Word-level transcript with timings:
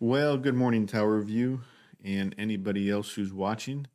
Well, 0.00 0.38
good 0.38 0.56
morning, 0.56 0.88
Tower 0.88 1.20
View, 1.22 1.60
and 2.02 2.34
anybody 2.36 2.90
else 2.90 3.12
who's 3.12 3.32
watching. 3.32 3.86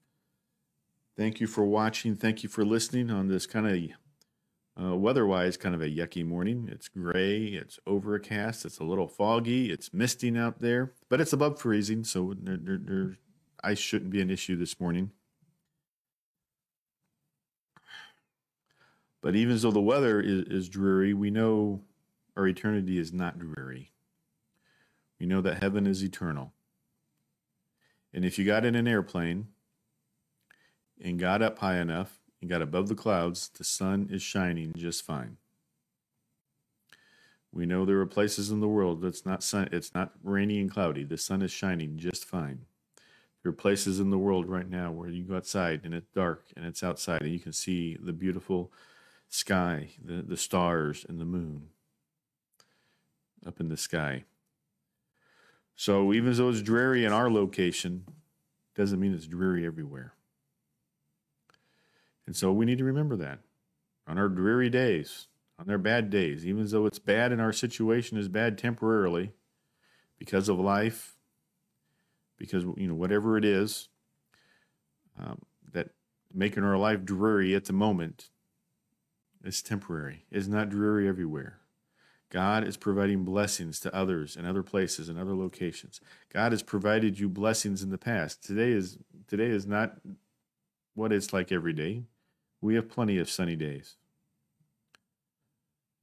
Thank 1.18 1.42
you 1.42 1.46
for 1.46 1.66
watching. 1.66 2.16
Thank 2.16 2.42
you 2.42 2.48
for 2.48 2.64
listening 2.64 3.12
on 3.12 3.28
this 3.28 3.46
kind 3.46 3.68
of 3.68 4.82
uh, 4.82 4.96
weather-wise 4.96 5.58
kind 5.58 5.76
of 5.76 5.82
a 5.82 5.90
yucky 5.90 6.26
morning. 6.26 6.70
It's 6.72 6.88
gray. 6.88 7.48
It's 7.48 7.80
overcast. 7.86 8.64
It's 8.64 8.80
a 8.80 8.86
little 8.86 9.10
foggy. 9.10 9.72
It's 9.72 9.94
misting 9.94 10.38
out 10.38 10.62
there, 10.62 10.94
but 11.10 11.20
it's 11.20 11.34
above 11.34 11.60
freezing, 11.60 12.06
so 12.06 12.34
there, 12.42 12.56
there, 12.56 12.80
there 12.82 13.18
ice 13.62 13.78
shouldn't 13.78 14.12
be 14.12 14.22
an 14.22 14.30
issue 14.32 14.56
this 14.56 14.80
morning. 14.80 15.12
But 19.22 19.36
even 19.36 19.58
though 19.58 19.72
the 19.72 19.82
weather 19.82 20.22
is, 20.22 20.46
is 20.46 20.70
dreary, 20.70 21.14
we 21.14 21.30
know 21.30 21.82
our 22.38 22.48
eternity 22.48 22.98
is 22.98 23.12
not 23.12 23.38
dreary. 23.38 23.92
We 25.20 25.26
know 25.26 25.42
that 25.42 25.62
heaven 25.62 25.86
is 25.86 26.04
eternal. 26.04 26.54
And 28.14 28.26
if 28.26 28.40
you 28.40 28.46
got 28.46 28.66
in 28.66 28.76
an 28.76 28.88
airplane 28.88 29.48
and 31.00 31.20
got 31.20 31.42
up 31.42 31.60
high 31.60 31.80
enough 31.80 32.20
and 32.42 32.50
got 32.50 32.62
above 32.62 32.88
the 32.88 32.96
clouds, 32.96 33.50
the 33.50 33.64
sun 33.64 34.10
is 34.12 34.22
shining 34.22 34.74
just 34.76 35.06
fine. 35.06 35.38
We 37.52 37.66
know 37.66 37.84
there 37.84 38.00
are 38.00 38.06
places 38.06 38.52
in 38.52 38.60
the 38.60 38.68
world 38.68 39.02
that's 39.02 39.26
not 39.26 39.44
sun 39.44 39.70
it's 39.72 39.94
not 39.94 40.14
rainy 40.24 40.60
and 40.60 40.72
cloudy. 40.72 41.04
The 41.04 41.18
sun 41.18 41.42
is 41.42 41.52
shining 41.52 41.98
just 41.98 42.26
fine. 42.26 42.66
There 43.42 43.50
are 43.50 43.54
places 43.54 44.00
in 44.00 44.10
the 44.12 44.18
world 44.18 44.48
right 44.48 44.70
now 44.70 44.92
where 44.92 45.10
you 45.10 45.24
go 45.24 45.38
outside 45.38 45.82
and 45.84 45.94
it's 45.94 46.10
dark 46.14 46.46
and 46.56 46.66
it's 46.66 46.84
outside 46.84 47.22
and 47.22 47.32
you 47.32 47.40
can 47.40 47.54
see 47.54 47.98
the 48.00 48.14
beautiful 48.14 48.72
sky, 49.30 49.90
the, 50.04 50.22
the 50.22 50.38
stars 50.38 51.06
and 51.08 51.20
the 51.20 51.26
moon 51.26 51.70
up 53.46 53.60
in 53.60 53.70
the 53.70 53.78
sky. 53.78 54.26
So 55.80 56.12
even 56.12 56.34
though 56.34 56.50
it's 56.50 56.62
dreary 56.62 57.06
in 57.06 57.14
our 57.14 57.32
location, 57.32 58.04
doesn't 58.76 59.00
mean 59.00 59.14
it's 59.14 59.28
dreary 59.28 59.66
everywhere. 59.66 60.12
And 62.28 62.36
so 62.36 62.52
we 62.52 62.66
need 62.66 62.80
to 62.80 62.84
remember 62.84 63.16
that 63.16 63.40
on 64.06 64.18
our 64.18 64.28
dreary 64.28 64.70
days, 64.70 65.28
on 65.58 65.68
their 65.68 65.78
bad 65.78 66.10
days, 66.10 66.46
even 66.46 66.68
though 66.68 66.86
it's 66.86 67.00
bad 67.00 67.32
and 67.32 67.40
our 67.40 67.54
situation 67.54 68.18
is 68.18 68.28
bad 68.28 68.58
temporarily 68.58 69.32
because 70.18 70.50
of 70.50 70.60
life, 70.60 71.16
because 72.36 72.66
you 72.76 72.90
know 72.90 72.94
whatever 72.94 73.38
it 73.38 73.46
is 73.46 73.88
um, 75.18 75.40
that 75.72 75.92
making 76.34 76.66
our 76.66 76.78
life 76.78 77.06
dreary 77.06 77.56
at 77.56 77.64
the 77.64 77.74
moment 77.74 78.32
is 79.46 79.62
temporary. 79.62 80.26
It's 80.30 80.48
not 80.48 80.70
dreary 80.70 81.08
everywhere. 81.08 81.62
God 82.30 82.68
is 82.68 82.78
providing 82.78 83.24
blessings 83.24 83.80
to 83.80 83.96
others 83.96 84.36
in 84.36 84.46
other 84.46 84.62
places 84.62 85.10
and 85.10 85.18
other 85.18 85.36
locations. 85.36 86.00
God 86.32 86.52
has 86.52 86.62
provided 86.62 87.20
you 87.20 87.28
blessings 87.28 87.82
in 87.82 87.90
the 87.90 87.98
past. 87.98 88.44
Today 88.44 88.72
is 88.72 89.00
today 89.28 89.48
is 89.48 89.66
not 89.66 89.96
what 90.94 91.12
it's 91.12 91.34
like 91.34 91.52
every 91.52 91.74
day. 91.74 92.04
We 92.62 92.76
have 92.76 92.90
plenty 92.90 93.18
of 93.18 93.30
sunny 93.30 93.56
days. 93.56 93.96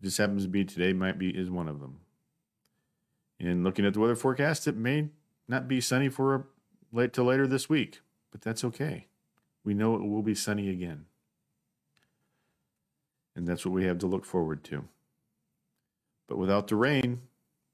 It 0.01 0.07
just 0.07 0.19
happens 0.19 0.43
to 0.43 0.49
be 0.49 0.65
today 0.65 0.93
might 0.93 1.19
be 1.19 1.31
is 1.31 1.51
one 1.51 1.69
of 1.69 1.81
them. 1.81 2.01
And 3.39 3.63
looking 3.63 3.87
at 3.87 3.95
the 3.95 4.01
weather 4.01 4.17
forecast, 4.17 4.67
it 4.67 4.77
may 4.77 5.11
not 5.47 5.69
be 5.69 5.81
sunny 5.81 6.09
for 6.09 6.49
late 6.93 7.13
till 7.13 7.25
later 7.25 7.47
this 7.47 7.69
week, 7.69 8.01
but 8.33 8.41
that's 8.41 8.65
okay. 8.65 9.07
We 9.65 9.75
know 9.75 9.95
it 9.95 10.03
will 10.03 10.23
be 10.23 10.35
sunny 10.35 10.71
again. 10.71 11.07
And 13.35 13.47
that's 13.47 13.67
what 13.67 13.75
we 13.75 13.85
have 13.85 13.99
to 13.99 14.07
look 14.07 14.25
forward 14.25 14.65
to. 14.65 14.89
But 16.27 16.39
without 16.39 16.69
the 16.69 16.77
rain, 16.77 17.21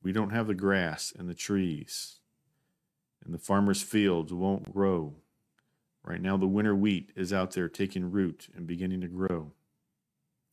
we 0.03 0.13
don't 0.13 0.31
have 0.31 0.47
the 0.47 0.55
grass 0.55 1.13
and 1.17 1.29
the 1.29 1.35
trees, 1.35 2.21
and 3.25 3.33
the 3.33 3.39
farmer's 3.39 3.83
fields 3.83 4.33
won't 4.33 4.73
grow. 4.73 5.15
Right 6.05 6.21
now, 6.21 6.37
the 6.37 6.49
winter 6.49 6.75
wheat 6.75 7.13
is 7.15 7.33
out 7.33 7.53
there 7.53 7.69
taking 7.69 8.11
root 8.11 8.49
and 8.57 8.67
beginning 8.67 9.01
to 9.03 9.09
grow. 9.09 9.53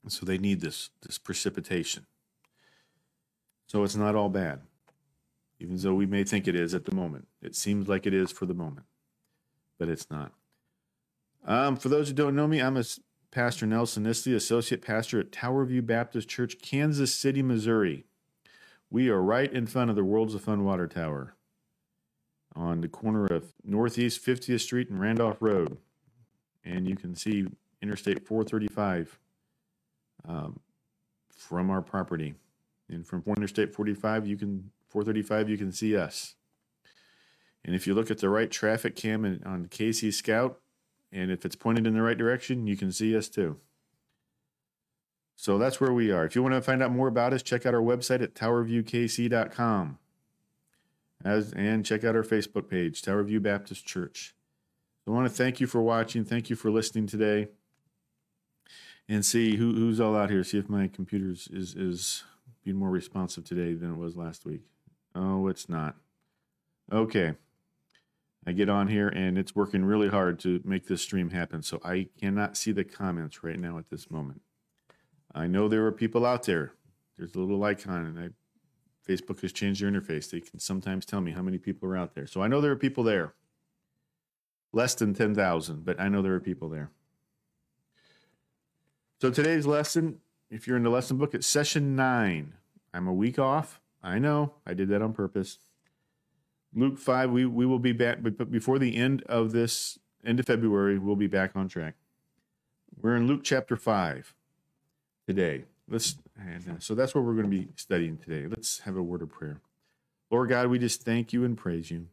And 0.03 0.11
so 0.11 0.25
they 0.25 0.37
need 0.37 0.61
this, 0.61 0.91
this 1.01 1.17
precipitation. 1.17 2.05
So 3.65 3.83
it's 3.83 3.95
not 3.95 4.15
all 4.15 4.29
bad, 4.29 4.61
even 5.59 5.77
though 5.77 5.93
we 5.93 6.05
may 6.05 6.23
think 6.23 6.47
it 6.47 6.55
is 6.55 6.73
at 6.73 6.85
the 6.85 6.95
moment. 6.95 7.27
It 7.41 7.55
seems 7.55 7.87
like 7.87 8.05
it 8.05 8.13
is 8.13 8.31
for 8.31 8.45
the 8.45 8.53
moment, 8.53 8.85
but 9.77 9.89
it's 9.89 10.09
not. 10.09 10.31
Um, 11.45 11.75
for 11.75 11.89
those 11.89 12.09
who 12.09 12.13
don't 12.13 12.35
know 12.35 12.47
me, 12.47 12.61
I'm 12.61 12.77
a 12.77 12.83
Pastor 13.31 13.65
Nelson 13.65 14.05
Nisley, 14.05 14.35
Associate 14.35 14.81
Pastor 14.81 15.19
at 15.19 15.31
Tower 15.31 15.63
View 15.65 15.81
Baptist 15.81 16.27
Church, 16.27 16.59
Kansas 16.61 17.13
City, 17.13 17.43
Missouri. 17.43 18.05
We 18.89 19.09
are 19.09 19.21
right 19.21 19.51
in 19.51 19.67
front 19.67 19.91
of 19.91 19.95
the 19.95 20.03
Worlds 20.03 20.33
of 20.33 20.41
Fun 20.41 20.63
Water 20.63 20.87
Tower 20.87 21.35
on 22.55 22.81
the 22.81 22.87
corner 22.87 23.25
of 23.27 23.53
Northeast 23.63 24.25
50th 24.25 24.61
Street 24.61 24.89
and 24.89 24.99
Randolph 24.99 25.37
Road. 25.41 25.77
And 26.65 26.87
you 26.87 26.95
can 26.95 27.15
see 27.15 27.45
Interstate 27.81 28.27
435 28.27 29.19
um, 30.27 30.59
from 31.29 31.69
our 31.69 31.81
property. 31.81 32.33
And 32.89 33.05
from 33.05 33.23
Interstate 33.27 33.75
45, 33.75 34.25
you 34.25 34.37
can 34.37 34.71
435, 34.89 35.49
you 35.49 35.57
can 35.57 35.71
see 35.71 35.95
us. 35.95 36.33
And 37.63 37.75
if 37.75 37.85
you 37.85 37.93
look 37.93 38.09
at 38.09 38.17
the 38.17 38.29
right 38.29 38.49
traffic 38.49 38.95
cam 38.95 39.23
on 39.45 39.67
KC 39.67 40.11
Scout, 40.11 40.59
and 41.11 41.31
if 41.31 41.45
it's 41.45 41.55
pointed 41.55 41.87
in 41.87 41.93
the 41.93 42.01
right 42.01 42.17
direction, 42.17 42.67
you 42.67 42.77
can 42.77 42.91
see 42.91 43.15
us 43.15 43.29
too. 43.29 43.57
So 45.35 45.57
that's 45.57 45.79
where 45.79 45.93
we 45.93 46.11
are. 46.11 46.25
If 46.25 46.35
you 46.35 46.43
want 46.43 46.55
to 46.55 46.61
find 46.61 46.83
out 46.83 46.91
more 46.91 47.07
about 47.07 47.33
us, 47.33 47.41
check 47.41 47.65
out 47.65 47.73
our 47.73 47.81
website 47.81 48.21
at 48.21 48.35
towerviewkc.com. 48.35 49.97
As, 51.23 51.53
and 51.53 51.85
check 51.85 52.03
out 52.03 52.15
our 52.15 52.23
Facebook 52.23 52.69
page, 52.69 53.01
Tower 53.01 53.23
View 53.23 53.39
Baptist 53.39 53.85
Church. 53.85 54.35
I 55.07 55.11
want 55.11 55.27
to 55.27 55.33
thank 55.33 55.59
you 55.59 55.67
for 55.67 55.81
watching. 55.81 56.23
Thank 56.23 56.49
you 56.49 56.55
for 56.55 56.69
listening 56.69 57.07
today. 57.07 57.47
And 59.07 59.25
see 59.25 59.55
who, 59.55 59.73
who's 59.73 59.99
all 59.99 60.15
out 60.15 60.29
here. 60.29 60.43
See 60.43 60.59
if 60.59 60.69
my 60.69 60.87
computer 60.87 61.31
is, 61.31 61.47
is, 61.51 61.73
is 61.73 62.23
being 62.63 62.77
more 62.77 62.89
responsive 62.89 63.43
today 63.43 63.73
than 63.73 63.93
it 63.93 63.97
was 63.97 64.15
last 64.15 64.45
week. 64.45 64.61
Oh, 65.15 65.47
it's 65.47 65.67
not. 65.67 65.95
Okay. 66.91 67.33
I 68.45 68.51
get 68.53 68.69
on 68.69 68.87
here 68.87 69.09
and 69.09 69.37
it's 69.37 69.55
working 69.55 69.83
really 69.83 70.07
hard 70.07 70.39
to 70.39 70.61
make 70.63 70.87
this 70.87 71.01
stream 71.01 71.29
happen. 71.29 71.61
So 71.61 71.79
I 71.83 72.07
cannot 72.19 72.57
see 72.57 72.71
the 72.71 72.83
comments 72.83 73.43
right 73.43 73.59
now 73.59 73.77
at 73.77 73.89
this 73.89 74.09
moment. 74.09 74.41
I 75.33 75.47
know 75.47 75.67
there 75.67 75.85
are 75.85 75.91
people 75.91 76.25
out 76.25 76.43
there. 76.43 76.73
There's 77.17 77.35
a 77.35 77.39
little 77.39 77.63
icon, 77.63 78.05
and 78.05 78.19
I, 78.19 78.29
Facebook 79.11 79.41
has 79.41 79.51
changed 79.51 79.81
their 79.81 79.91
interface. 79.91 80.29
They 80.29 80.39
can 80.39 80.59
sometimes 80.59 81.05
tell 81.05 81.21
me 81.21 81.31
how 81.31 81.41
many 81.41 81.57
people 81.57 81.89
are 81.89 81.97
out 81.97 82.15
there. 82.15 82.25
So 82.25 82.41
I 82.41 82.47
know 82.47 82.61
there 82.61 82.71
are 82.71 82.77
people 82.77 83.03
there. 83.03 83.33
Less 84.71 84.95
than 84.95 85.13
10,000, 85.13 85.83
but 85.83 85.99
I 85.99 86.07
know 86.07 86.21
there 86.21 86.33
are 86.33 86.39
people 86.39 86.69
there. 86.69 86.91
So 89.19 89.29
today's 89.29 89.65
lesson, 89.65 90.19
if 90.49 90.65
you're 90.65 90.77
in 90.77 90.83
the 90.83 90.89
lesson 90.89 91.17
book, 91.17 91.33
it's 91.33 91.47
session 91.47 91.95
nine. 91.95 92.53
I'm 92.93 93.07
a 93.07 93.13
week 93.13 93.37
off. 93.37 93.81
I 94.01 94.17
know, 94.17 94.53
I 94.65 94.73
did 94.73 94.87
that 94.89 95.01
on 95.01 95.13
purpose. 95.13 95.57
Luke 96.73 96.97
5, 96.97 97.31
we, 97.31 97.45
we 97.45 97.65
will 97.65 97.79
be 97.79 97.93
back, 97.93 98.19
but 98.21 98.51
before 98.51 98.77
the 98.77 98.95
end 98.95 99.23
of 99.23 99.51
this, 99.51 99.97
end 100.23 100.39
of 100.39 100.45
February, 100.45 100.99
we'll 100.99 101.15
be 101.15 101.27
back 101.27 101.55
on 101.55 101.67
track. 101.67 101.95
We're 103.01 103.15
in 103.15 103.27
Luke 103.27 103.41
chapter 103.43 103.75
5 103.75 104.35
today. 105.27 105.65
Let's, 105.87 106.15
and 106.37 106.69
uh, 106.69 106.79
so 106.79 106.93
that's 106.93 107.15
what 107.15 107.23
we're 107.23 107.33
going 107.33 107.49
to 107.49 107.57
be 107.57 107.69
studying 107.75 108.17
today. 108.17 108.47
Let's 108.47 108.79
have 108.79 108.95
a 108.95 109.01
word 109.01 109.21
of 109.21 109.29
prayer. 109.29 109.61
Lord 110.29 110.49
God, 110.49 110.67
we 110.67 110.77
just 110.77 111.01
thank 111.01 111.33
you 111.33 111.43
and 111.43 111.57
praise 111.57 111.89
you. 111.89 112.07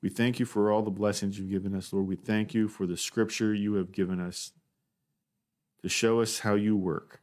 We 0.00 0.08
thank 0.08 0.38
you 0.38 0.46
for 0.46 0.70
all 0.70 0.82
the 0.82 0.90
blessings 0.90 1.38
you've 1.38 1.50
given 1.50 1.74
us, 1.74 1.92
Lord. 1.92 2.06
We 2.06 2.16
thank 2.16 2.54
you 2.54 2.68
for 2.68 2.86
the 2.86 2.96
scripture 2.96 3.54
you 3.54 3.74
have 3.74 3.90
given 3.90 4.20
us 4.20 4.52
to 5.82 5.88
show 5.88 6.20
us 6.20 6.40
how 6.40 6.54
you 6.54 6.76
work, 6.76 7.20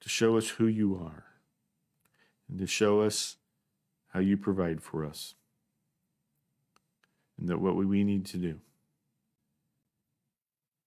to 0.00 0.08
show 0.08 0.36
us 0.36 0.50
who 0.50 0.66
you 0.66 0.94
are, 0.94 1.24
and 2.48 2.58
to 2.58 2.66
show 2.66 3.00
us 3.00 3.36
how 4.12 4.20
you 4.20 4.36
provide 4.36 4.82
for 4.82 5.04
us, 5.04 5.34
and 7.38 7.48
that 7.48 7.60
what 7.60 7.76
we 7.76 8.04
need 8.04 8.26
to 8.26 8.36
do. 8.36 8.60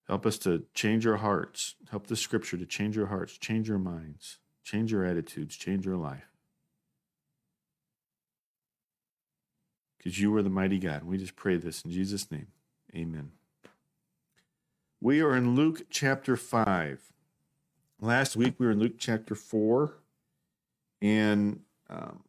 Help 0.07 0.25
us 0.25 0.37
to 0.39 0.63
change 0.73 1.07
our 1.07 1.17
hearts. 1.17 1.75
Help 1.89 2.07
the 2.07 2.15
scripture 2.15 2.57
to 2.57 2.65
change 2.65 2.97
our 2.97 3.07
hearts, 3.07 3.37
change 3.37 3.69
our 3.71 3.79
minds, 3.79 4.37
change 4.63 4.93
our 4.93 5.03
attitudes, 5.03 5.55
change 5.55 5.87
our 5.87 5.95
life. 5.95 6.29
Because 9.97 10.19
you 10.19 10.35
are 10.35 10.43
the 10.43 10.49
mighty 10.51 10.77
God. 10.77 11.03
We 11.03 11.17
just 11.17 11.35
pray 11.35 11.57
this 11.57 11.81
in 11.81 11.89
Jesus' 11.89 12.29
name. 12.31 12.47
Amen. 12.95 13.31
We 15.01 15.21
are 15.21 15.35
in 15.35 15.55
Luke 15.55 15.87
chapter 15.89 16.37
5. 16.37 17.01
Last 17.99 18.35
week 18.35 18.53
we 18.59 18.67
were 18.67 18.73
in 18.73 18.79
Luke 18.79 18.99
chapter 18.99 19.33
4. 19.33 19.95
And 21.01 21.61
um, 21.89 22.24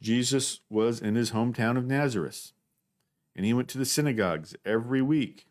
Jesus 0.00 0.60
was 0.70 1.00
in 1.00 1.14
his 1.14 1.32
hometown 1.32 1.76
of 1.76 1.86
Nazareth, 1.86 2.52
and 3.36 3.44
he 3.44 3.52
went 3.52 3.68
to 3.68 3.78
the 3.78 3.84
synagogues 3.84 4.56
every 4.64 5.02
week. 5.02 5.46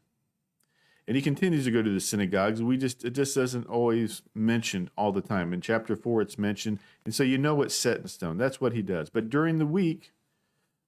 And 1.07 1.15
he 1.15 1.23
continues 1.23 1.65
to 1.65 1.71
go 1.71 1.81
to 1.81 1.89
the 1.91 1.99
synagogues. 1.99 2.61
We 2.61 2.77
just 2.77 3.03
it 3.03 3.11
just 3.11 3.33
doesn't 3.33 3.67
always 3.67 4.21
mention 4.35 4.91
all 4.95 5.11
the 5.11 5.21
time. 5.21 5.53
In 5.53 5.61
chapter 5.61 5.95
four, 5.95 6.21
it's 6.21 6.37
mentioned, 6.37 6.79
and 7.03 7.15
so 7.15 7.23
you 7.23 7.39
know 7.39 7.61
it's 7.63 7.73
set 7.73 7.97
in 7.97 8.07
stone. 8.07 8.37
That's 8.37 8.61
what 8.61 8.73
he 8.73 8.83
does. 8.83 9.09
But 9.09 9.29
during 9.29 9.57
the 9.57 9.65
week, 9.65 10.11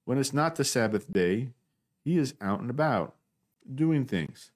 when 0.05 0.19
it's 0.19 0.33
not 0.33 0.55
the 0.55 0.63
Sabbath 0.63 1.11
day, 1.11 1.49
he 2.03 2.19
is 2.19 2.35
out 2.39 2.59
and 2.59 2.69
about 2.69 3.15
doing 3.73 4.05
things. 4.05 4.51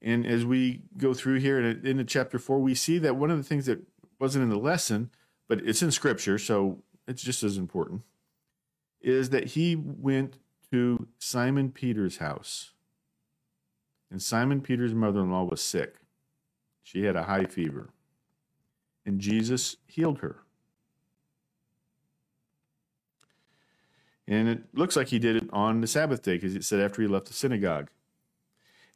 And 0.00 0.26
as 0.26 0.44
we 0.44 0.82
go 0.96 1.14
through 1.14 1.40
here 1.40 1.60
in, 1.60 1.86
in 1.86 2.06
chapter 2.06 2.38
four, 2.38 2.58
we 2.58 2.74
see 2.74 2.98
that 2.98 3.16
one 3.16 3.30
of 3.30 3.36
the 3.36 3.44
things 3.44 3.66
that 3.66 3.80
wasn't 4.18 4.44
in 4.44 4.50
the 4.50 4.56
lesson, 4.56 5.10
but 5.48 5.60
it's 5.60 5.82
in 5.82 5.90
scripture, 5.90 6.38
so 6.38 6.78
it's 7.06 7.22
just 7.22 7.42
as 7.42 7.56
important, 7.56 8.02
is 9.02 9.30
that 9.30 9.48
he 9.48 9.76
went 9.76 10.38
to 10.70 11.08
Simon 11.18 11.70
Peter's 11.70 12.18
house. 12.18 12.72
And 14.10 14.22
Simon 14.22 14.60
Peter's 14.60 14.94
mother 14.94 15.20
in 15.20 15.30
law 15.30 15.44
was 15.44 15.60
sick. 15.60 15.96
She 16.82 17.04
had 17.04 17.16
a 17.16 17.24
high 17.24 17.44
fever. 17.44 17.90
And 19.04 19.20
Jesus 19.20 19.76
healed 19.86 20.18
her. 20.18 20.38
And 24.28 24.48
it 24.48 24.62
looks 24.72 24.96
like 24.96 25.08
he 25.08 25.18
did 25.18 25.36
it 25.36 25.48
on 25.52 25.80
the 25.80 25.86
Sabbath 25.86 26.22
day 26.22 26.34
because 26.34 26.54
it 26.54 26.64
said 26.64 26.80
after 26.80 27.02
he 27.02 27.08
left 27.08 27.26
the 27.26 27.32
synagogue. 27.32 27.90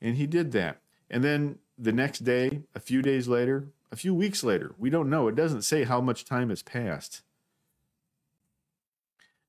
And 0.01 0.17
he 0.17 0.27
did 0.27 0.53
that. 0.53 0.81
And 1.11 1.25
then 1.25 1.59
the 1.79 1.93
next 1.93 2.21
day, 2.21 2.63
a 2.75 2.81
few 2.81 3.03
days 3.03 3.29
later, 3.29 3.69
a 3.91 3.97
few 3.97 4.15
weeks 4.15 4.45
later, 4.45 4.75
we 4.79 4.91
don't 4.91 5.11
know. 5.11 5.29
It 5.29 5.35
doesn't 5.35 5.63
say 5.63 5.85
how 5.85 6.01
much 6.01 6.25
time 6.25 6.51
has 6.51 6.63
passed. 6.63 7.23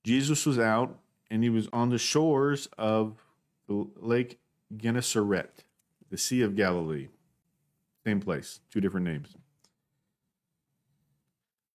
Jesus 0.08 0.46
was 0.46 0.58
out 0.58 1.00
and 1.30 1.44
he 1.44 1.50
was 1.50 1.68
on 1.74 1.90
the 1.90 1.98
shores 1.98 2.70
of 2.78 3.18
Lake 3.68 4.40
Gennesaret, 4.74 5.66
the 6.10 6.18
Sea 6.18 6.44
of 6.44 6.56
Galilee. 6.56 7.10
Same 8.06 8.22
place, 8.22 8.62
two 8.72 8.80
different 8.80 9.06
names. 9.06 9.36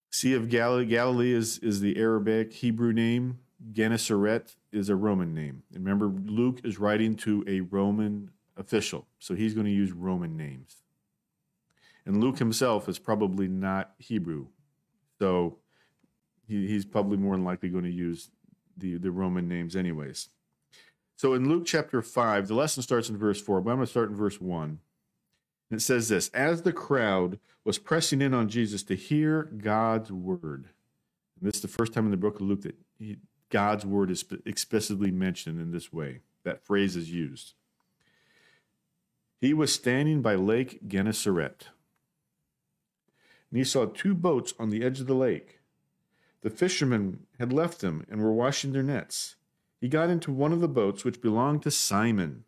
Sea 0.08 0.32
of 0.32 0.49
Galilee, 0.49 0.87
Galilee 0.87 1.34
is, 1.34 1.58
is 1.58 1.82
the 1.82 1.99
Arabic 1.99 2.55
Hebrew 2.55 2.94
name. 2.94 3.38
Gennesaret 3.70 4.56
is 4.73 4.88
a 4.88 4.96
Roman 4.96 5.34
name. 5.34 5.62
Remember, 5.70 6.06
Luke 6.06 6.62
is 6.64 6.79
writing 6.79 7.17
to 7.17 7.44
a 7.46 7.61
Roman 7.61 8.31
official, 8.56 9.06
so 9.19 9.34
he's 9.34 9.52
going 9.52 9.67
to 9.67 9.73
use 9.73 9.93
Roman 9.93 10.38
names. 10.38 10.76
And 12.06 12.19
Luke 12.23 12.38
himself 12.38 12.88
is 12.88 12.99
probably 12.99 13.46
not 13.46 13.93
Hebrew, 13.99 14.46
so 15.19 15.58
he, 16.46 16.66
he's 16.66 16.84
probably 16.84 17.16
more 17.16 17.34
than 17.34 17.44
likely 17.44 17.68
going 17.68 17.84
to 17.84 17.90
use 17.90 18.30
the, 18.76 18.96
the 18.96 19.10
Roman 19.10 19.48
names, 19.48 19.76
anyways. 19.76 20.28
So 21.16 21.34
in 21.34 21.48
Luke 21.48 21.64
chapter 21.66 22.02
5, 22.02 22.48
the 22.48 22.54
lesson 22.54 22.82
starts 22.82 23.08
in 23.08 23.16
verse 23.16 23.40
4, 23.40 23.60
but 23.60 23.70
I'm 23.70 23.76
going 23.76 23.86
to 23.86 23.90
start 23.90 24.10
in 24.10 24.16
verse 24.16 24.40
1. 24.40 24.80
And 25.70 25.80
it 25.80 25.82
says 25.82 26.08
this 26.08 26.28
As 26.30 26.62
the 26.62 26.72
crowd 26.72 27.38
was 27.64 27.78
pressing 27.78 28.20
in 28.20 28.34
on 28.34 28.48
Jesus 28.48 28.82
to 28.84 28.96
hear 28.96 29.44
God's 29.44 30.10
word, 30.10 30.68
and 31.40 31.48
this 31.48 31.56
is 31.56 31.62
the 31.62 31.68
first 31.68 31.92
time 31.92 32.04
in 32.04 32.10
the 32.10 32.16
book 32.16 32.36
of 32.36 32.42
Luke 32.42 32.62
that 32.62 32.76
he, 32.98 33.18
God's 33.50 33.86
word 33.86 34.10
is 34.10 34.24
explicitly 34.44 35.10
mentioned 35.10 35.60
in 35.60 35.72
this 35.72 35.92
way. 35.92 36.20
That 36.44 36.64
phrase 36.64 36.96
is 36.96 37.10
used. 37.10 37.54
He 39.40 39.54
was 39.54 39.72
standing 39.72 40.22
by 40.22 40.34
Lake 40.34 40.86
Gennesaret, 40.86 41.68
and 43.50 43.58
he 43.58 43.64
saw 43.64 43.86
two 43.86 44.14
boats 44.14 44.54
on 44.58 44.70
the 44.70 44.84
edge 44.84 45.00
of 45.00 45.06
the 45.06 45.14
lake. 45.14 45.58
The 46.42 46.50
fishermen 46.50 47.26
had 47.38 47.52
left 47.52 47.80
them 47.80 48.04
and 48.10 48.20
were 48.20 48.32
washing 48.32 48.72
their 48.72 48.82
nets. 48.82 49.36
He 49.80 49.88
got 49.88 50.10
into 50.10 50.32
one 50.32 50.52
of 50.52 50.60
the 50.60 50.68
boats 50.68 51.04
which 51.04 51.22
belonged 51.22 51.62
to 51.62 51.70
Simon 51.70 52.44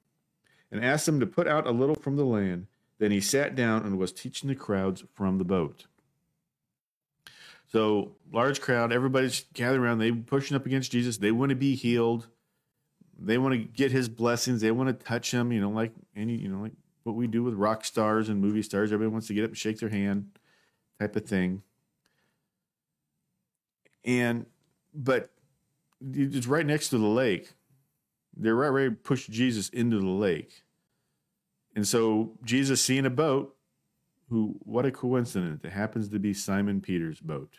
and 0.70 0.85
asked 0.85 1.08
him 1.08 1.20
to 1.20 1.26
put 1.26 1.49
out 1.49 1.67
a 1.67 1.73
little 1.73 1.94
from 1.94 2.17
the 2.17 2.25
land. 2.25 2.67
Then 2.99 3.11
he 3.11 3.20
sat 3.20 3.55
down 3.55 3.85
and 3.85 3.99
was 3.99 4.12
teaching 4.12 4.49
the 4.49 4.55
crowds 4.55 5.05
from 5.14 5.38
the 5.38 5.44
boat. 5.44 5.87
So, 7.70 8.12
large 8.32 8.61
crowd, 8.61 8.93
everybody's 8.93 9.46
gathered 9.52 9.81
around. 9.81 9.99
They 9.99 10.12
pushing 10.12 10.56
up 10.56 10.67
against 10.67 10.93
Jesus. 10.93 11.19
They 11.19 11.32
want 11.32 11.50
to 11.50 11.56
be 11.56 11.75
healed. 11.75 12.29
They 13.19 13.38
want 13.38 13.55
to 13.55 13.58
get 13.58 13.90
his 13.90 14.08
blessings. 14.08 14.61
They 14.61 14.70
want 14.70 14.97
to 14.97 15.05
touch 15.05 15.32
him, 15.32 15.52
you 15.52 15.61
know, 15.61 15.70
like 15.70 15.93
any, 16.14 16.37
you 16.37 16.49
know, 16.49 16.62
like 16.62 16.73
what 17.02 17.17
we 17.17 17.26
do 17.26 17.43
with 17.43 17.55
rock 17.55 17.85
stars 17.85 18.29
and 18.29 18.40
movie 18.40 18.62
stars. 18.62 18.93
Everybody 18.93 19.12
wants 19.12 19.26
to 19.29 19.35
get 19.35 19.44
up 19.44 19.50
and 19.50 19.58
shake 19.58 19.81
their 19.81 19.88
hand, 19.88 20.38
type 21.00 21.17
of 21.17 21.25
thing. 21.26 21.62
And 24.05 24.47
but 24.95 25.31
it's 26.12 26.47
right 26.47 26.67
next 26.67 26.91
to 26.91 26.99
the 26.99 27.06
lake. 27.06 27.53
They're 28.37 28.55
right 28.55 28.69
ready 28.69 28.91
to 28.91 28.97
push 28.97 29.27
Jesus 29.27 29.69
into 29.71 29.99
the 30.01 30.06
lake. 30.06 30.62
And 31.75 31.87
so 31.87 32.33
Jesus 32.45 32.83
seeing 32.83 33.06
a 33.06 33.11
boat, 33.11 33.56
who 34.29 34.56
what 34.61 34.87
a 34.87 34.91
coincidence. 34.91 35.65
It 35.65 35.73
happens 35.73 36.09
to 36.09 36.19
be 36.19 36.33
Simon 36.33 36.81
Peter's 36.81 37.21
boat. 37.21 37.59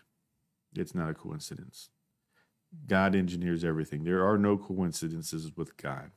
It's 0.75 0.96
not 0.96 1.10
a 1.10 1.13
coincidence. 1.13 1.89
God 2.88 3.15
engineers 3.15 3.63
everything. 3.63 4.03
There 4.03 4.25
are 4.25 4.38
no 4.38 4.58
coincidences 4.58 5.51
with 5.55 5.77
God. 5.77 6.12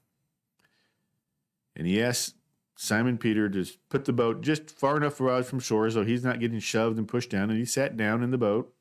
And 1.77 1.87
he 1.87 2.03
asks 2.03 2.35
Simon 2.75 3.19
Peter 3.19 3.49
to 3.49 3.65
put 3.89 4.05
the 4.05 4.13
boat 4.13 4.41
just 4.41 4.71
far 4.71 4.97
enough 4.97 5.21
away 5.21 5.43
from 5.43 5.61
shore 5.61 5.89
so 5.91 6.05
he's 6.05 6.25
not 6.25 6.41
getting 6.41 6.59
shoved 6.59 6.99
and 6.99 7.07
pushed 7.07 7.31
down. 7.31 7.51
And 7.51 7.59
he 7.59 7.65
sat 7.65 7.97
down 7.97 8.23
in 8.23 8.31
the 8.31 8.39
boat 8.39 8.75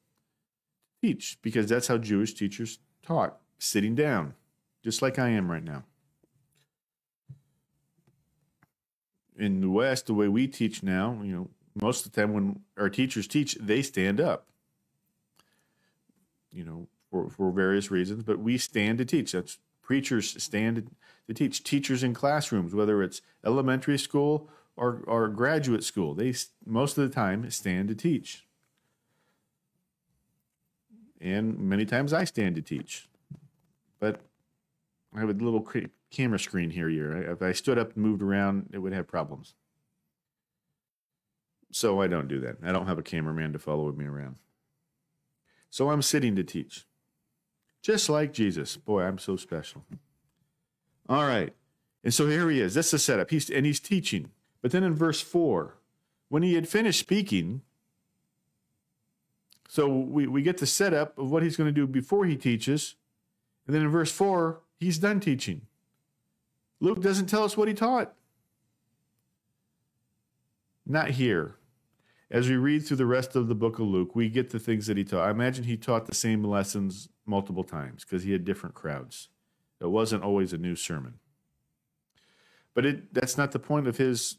teach 1.01 1.37
because 1.41 1.67
that's 1.67 1.87
how 1.87 1.97
Jewish 1.97 2.33
teachers 2.33 2.79
taught, 3.03 3.37
sitting 3.59 3.95
down, 3.95 4.33
just 4.83 5.01
like 5.01 5.19
I 5.19 5.29
am 5.29 5.51
right 5.51 5.63
now. 5.63 5.83
In 9.37 9.61
the 9.61 9.69
West, 9.69 10.07
the 10.07 10.13
way 10.13 10.27
we 10.27 10.47
teach 10.47 10.81
now, 10.81 11.21
you 11.23 11.31
know, 11.31 11.49
most 11.79 12.05
of 12.05 12.11
the 12.11 12.21
time 12.21 12.33
when 12.33 12.61
our 12.77 12.89
teachers 12.89 13.27
teach, 13.27 13.55
they 13.55 13.83
stand 13.83 14.19
up. 14.19 14.47
You 16.51 16.63
know, 16.63 16.87
for, 17.11 17.29
for 17.29 17.51
various 17.51 17.91
reasons, 17.91 18.23
but 18.23 18.39
we 18.39 18.57
stand 18.57 18.97
to 18.97 19.05
teach. 19.05 19.33
That's 19.33 19.59
preachers 19.83 20.41
stand 20.41 20.89
to 21.27 21.33
teach. 21.33 21.63
Teachers 21.63 22.03
in 22.03 22.15
classrooms, 22.15 22.73
whether 22.73 23.03
it's 23.03 23.21
elementary 23.45 23.99
school 23.99 24.49
or, 24.75 25.03
or 25.05 25.27
graduate 25.27 25.83
school, 25.83 26.15
they 26.15 26.33
most 26.65 26.97
of 26.97 27.07
the 27.07 27.13
time 27.13 27.49
stand 27.51 27.89
to 27.89 27.95
teach 27.95 28.46
and 31.19 31.57
many 31.57 31.85
times 31.85 32.13
I 32.13 32.23
stand 32.23 32.55
to 32.55 32.61
teach. 32.61 33.07
But 33.99 34.21
I 35.15 35.19
have 35.19 35.29
a 35.29 35.33
little 35.33 35.67
camera 36.11 36.39
screen 36.39 36.69
here. 36.69 36.89
Here, 36.89 37.13
if 37.13 37.41
I 37.41 37.51
stood 37.51 37.77
up 37.77 37.95
and 37.95 38.03
moved 38.03 38.21
around, 38.21 38.69
it 38.73 38.79
would 38.79 38.93
have 38.93 39.07
problems. 39.07 39.55
So 41.71 42.01
I 42.01 42.07
don't 42.07 42.27
do 42.27 42.39
that. 42.41 42.57
I 42.63 42.71
don't 42.71 42.87
have 42.87 42.99
a 42.99 43.03
cameraman 43.03 43.53
to 43.53 43.59
follow 43.59 43.91
me 43.91 44.05
around. 44.05 44.35
So 45.69 45.89
I'm 45.91 46.01
sitting 46.01 46.35
to 46.35 46.43
teach, 46.43 46.85
just 47.81 48.09
like 48.09 48.31
Jesus. 48.31 48.77
Boy, 48.77 49.03
I'm 49.03 49.17
so 49.17 49.35
special. 49.35 49.83
All 51.09 51.25
right, 51.25 51.53
and 52.03 52.13
so 52.13 52.27
here 52.27 52.49
he 52.49 52.61
is. 52.61 52.73
That's 52.73 52.91
the 52.91 52.99
setup. 52.99 53.29
He's 53.31 53.49
and 53.49 53.65
he's 53.65 53.79
teaching. 53.79 54.31
But 54.61 54.71
then 54.71 54.83
in 54.83 54.95
verse 54.95 55.21
four, 55.21 55.75
when 56.29 56.43
he 56.43 56.53
had 56.53 56.69
finished 56.69 56.99
speaking, 56.99 57.61
so 59.67 59.87
we, 59.87 60.27
we 60.27 60.41
get 60.41 60.57
the 60.57 60.65
setup 60.65 61.17
of 61.17 61.29
what 61.29 61.43
he's 61.43 61.57
going 61.57 61.67
to 61.67 61.73
do 61.73 61.85
before 61.85 62.25
he 62.25 62.37
teaches. 62.37 62.95
And 63.65 63.75
then 63.75 63.83
in 63.83 63.89
verse 63.89 64.11
4, 64.11 64.61
he's 64.79 64.97
done 64.97 65.19
teaching. 65.19 65.61
Luke 66.79 67.01
doesn't 67.01 67.27
tell 67.27 67.43
us 67.43 67.57
what 67.57 67.67
he 67.67 67.73
taught. 67.73 68.13
Not 70.85 71.11
here. 71.11 71.55
As 72.31 72.49
we 72.49 72.55
read 72.55 72.85
through 72.85 72.97
the 72.97 73.05
rest 73.05 73.35
of 73.35 73.47
the 73.47 73.55
book 73.55 73.79
of 73.79 73.87
Luke, 73.87 74.15
we 74.15 74.29
get 74.29 74.49
the 74.49 74.59
things 74.59 74.87
that 74.87 74.97
he 74.97 75.03
taught. 75.03 75.27
I 75.27 75.31
imagine 75.31 75.65
he 75.65 75.77
taught 75.77 76.05
the 76.05 76.15
same 76.15 76.43
lessons 76.43 77.09
multiple 77.25 77.63
times 77.63 78.03
because 78.03 78.23
he 78.23 78.31
had 78.31 78.45
different 78.45 78.75
crowds. 78.75 79.29
It 79.81 79.87
wasn't 79.87 80.23
always 80.23 80.53
a 80.53 80.57
new 80.57 80.75
sermon. 80.75 81.15
But 82.73 82.85
it, 82.85 83.13
that's 83.13 83.37
not 83.37 83.51
the 83.51 83.59
point 83.59 83.87
of 83.87 83.97
his 83.97 84.37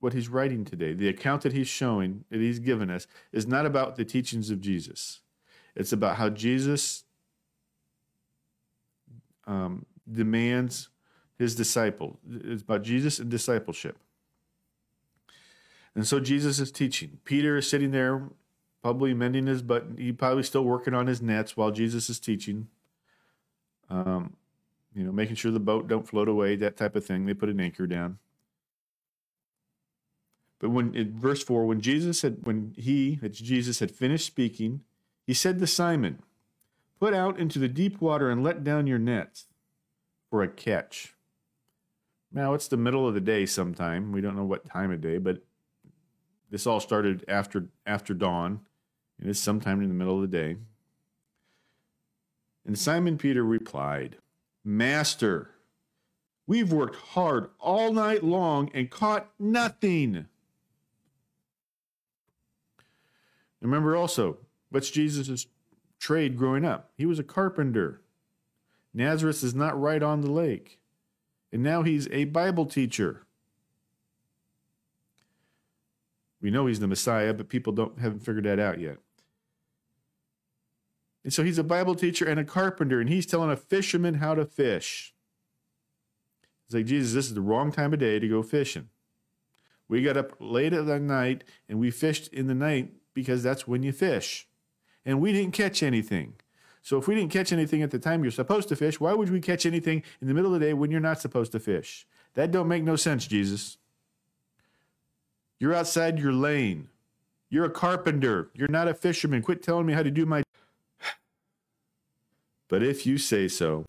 what 0.00 0.12
he's 0.14 0.28
writing 0.28 0.64
today. 0.64 0.92
The 0.92 1.08
account 1.08 1.42
that 1.42 1.52
he's 1.52 1.68
showing, 1.68 2.24
that 2.30 2.40
he's 2.40 2.58
given 2.58 2.90
us, 2.90 3.06
is 3.32 3.46
not 3.46 3.66
about 3.66 3.96
the 3.96 4.04
teachings 4.04 4.50
of 4.50 4.60
Jesus. 4.60 5.20
It's 5.76 5.92
about 5.92 6.16
how 6.16 6.30
Jesus 6.30 7.04
um, 9.46 9.86
demands 10.10 10.88
his 11.38 11.54
disciple. 11.54 12.18
It's 12.28 12.62
about 12.62 12.82
Jesus 12.82 13.18
and 13.18 13.30
discipleship. 13.30 13.98
And 15.94 16.06
so 16.06 16.20
Jesus 16.20 16.58
is 16.58 16.70
teaching. 16.70 17.18
Peter 17.24 17.56
is 17.58 17.68
sitting 17.68 17.90
there, 17.90 18.22
probably 18.82 19.12
mending 19.12 19.46
his 19.46 19.62
button. 19.62 19.96
He 19.96 20.12
probably 20.12 20.42
still 20.42 20.64
working 20.64 20.94
on 20.94 21.06
his 21.06 21.20
nets 21.20 21.56
while 21.56 21.70
Jesus 21.70 22.08
is 22.08 22.18
teaching. 22.18 22.68
Um, 23.88 24.36
you 24.94 25.04
know, 25.04 25.12
making 25.12 25.36
sure 25.36 25.50
the 25.50 25.60
boat 25.60 25.88
don't 25.88 26.06
float 26.06 26.28
away, 26.28 26.56
that 26.56 26.76
type 26.76 26.96
of 26.96 27.04
thing. 27.04 27.26
They 27.26 27.34
put 27.34 27.48
an 27.48 27.60
anchor 27.60 27.86
down. 27.86 28.18
But 30.60 30.70
when 30.70 30.94
in 30.94 31.18
verse 31.18 31.42
4, 31.42 31.66
when 31.66 31.80
Jesus 31.80 32.22
had 32.22 32.46
when 32.46 32.74
he, 32.76 33.18
that's 33.20 33.38
Jesus, 33.38 33.80
had 33.80 33.90
finished 33.90 34.26
speaking, 34.26 34.82
he 35.26 35.34
said 35.34 35.58
to 35.58 35.66
Simon, 35.66 36.22
Put 37.00 37.14
out 37.14 37.40
into 37.40 37.58
the 37.58 37.68
deep 37.68 38.00
water 38.00 38.30
and 38.30 38.44
let 38.44 38.62
down 38.62 38.86
your 38.86 38.98
nets 38.98 39.46
for 40.28 40.42
a 40.42 40.48
catch. 40.48 41.14
Now 42.30 42.52
it's 42.52 42.68
the 42.68 42.76
middle 42.76 43.08
of 43.08 43.14
the 43.14 43.20
day 43.20 43.46
sometime. 43.46 44.12
We 44.12 44.20
don't 44.20 44.36
know 44.36 44.44
what 44.44 44.68
time 44.68 44.92
of 44.92 45.00
day, 45.00 45.16
but 45.16 45.42
this 46.50 46.66
all 46.66 46.78
started 46.78 47.24
after 47.26 47.68
after 47.86 48.12
dawn. 48.12 48.60
It 49.18 49.26
is 49.26 49.40
sometime 49.40 49.80
in 49.82 49.88
the 49.88 49.94
middle 49.94 50.16
of 50.16 50.30
the 50.30 50.36
day. 50.36 50.56
And 52.66 52.78
Simon 52.78 53.16
Peter 53.16 53.42
replied, 53.42 54.16
Master, 54.62 55.50
we've 56.46 56.72
worked 56.72 56.96
hard 56.96 57.48
all 57.58 57.92
night 57.92 58.22
long 58.22 58.70
and 58.74 58.90
caught 58.90 59.30
nothing. 59.38 60.26
Remember 63.60 63.94
also, 63.94 64.38
what's 64.70 64.90
Jesus' 64.90 65.46
trade 65.98 66.36
growing 66.36 66.64
up? 66.64 66.90
He 66.96 67.06
was 67.06 67.18
a 67.18 67.24
carpenter. 67.24 68.00
Nazareth 68.94 69.42
is 69.42 69.54
not 69.54 69.80
right 69.80 70.02
on 70.02 70.22
the 70.22 70.30
lake. 70.30 70.78
And 71.52 71.62
now 71.62 71.82
he's 71.82 72.08
a 72.08 72.24
Bible 72.24 72.66
teacher. 72.66 73.26
We 76.40 76.50
know 76.50 76.66
he's 76.66 76.80
the 76.80 76.88
Messiah, 76.88 77.34
but 77.34 77.48
people 77.48 77.72
don't 77.72 77.98
haven't 77.98 78.20
figured 78.20 78.44
that 78.44 78.58
out 78.58 78.80
yet. 78.80 78.98
And 81.22 81.32
so 81.32 81.42
he's 81.42 81.58
a 81.58 81.64
Bible 81.64 81.94
teacher 81.94 82.24
and 82.24 82.40
a 82.40 82.44
carpenter, 82.44 82.98
and 82.98 83.10
he's 83.10 83.26
telling 83.26 83.50
a 83.50 83.56
fisherman 83.56 84.14
how 84.14 84.34
to 84.34 84.46
fish. 84.46 85.12
It's 86.64 86.74
like, 86.74 86.86
Jesus, 86.86 87.12
this 87.12 87.26
is 87.26 87.34
the 87.34 87.40
wrong 87.40 87.72
time 87.72 87.92
of 87.92 87.98
day 87.98 88.18
to 88.18 88.28
go 88.28 88.42
fishing. 88.42 88.88
We 89.88 90.02
got 90.02 90.16
up 90.16 90.36
late 90.38 90.72
at 90.72 90.86
the 90.86 91.00
night 91.00 91.42
and 91.68 91.80
we 91.80 91.90
fished 91.90 92.32
in 92.32 92.46
the 92.46 92.54
night 92.54 92.92
because 93.14 93.42
that's 93.42 93.66
when 93.66 93.82
you 93.82 93.92
fish. 93.92 94.46
And 95.04 95.20
we 95.20 95.32
didn't 95.32 95.52
catch 95.52 95.82
anything. 95.82 96.34
So 96.82 96.98
if 96.98 97.06
we 97.06 97.14
didn't 97.14 97.32
catch 97.32 97.52
anything 97.52 97.82
at 97.82 97.90
the 97.90 97.98
time 97.98 98.22
you're 98.22 98.30
supposed 98.30 98.68
to 98.68 98.76
fish, 98.76 99.00
why 99.00 99.12
would 99.12 99.30
we 99.30 99.40
catch 99.40 99.66
anything 99.66 100.02
in 100.20 100.28
the 100.28 100.34
middle 100.34 100.54
of 100.54 100.60
the 100.60 100.66
day 100.66 100.74
when 100.74 100.90
you're 100.90 101.00
not 101.00 101.20
supposed 101.20 101.52
to 101.52 101.60
fish? 101.60 102.06
That 102.34 102.50
don't 102.50 102.68
make 102.68 102.84
no 102.84 102.96
sense, 102.96 103.26
Jesus. 103.26 103.76
You're 105.58 105.74
outside 105.74 106.18
your 106.18 106.32
lane. 106.32 106.88
You're 107.50 107.66
a 107.66 107.70
carpenter. 107.70 108.50
You're 108.54 108.68
not 108.68 108.88
a 108.88 108.94
fisherman. 108.94 109.42
Quit 109.42 109.62
telling 109.62 109.86
me 109.86 109.92
how 109.92 110.02
to 110.02 110.10
do 110.10 110.24
my 110.24 110.42
But 112.68 112.82
if 112.82 113.06
you 113.06 113.18
say 113.18 113.48
so, 113.48 113.86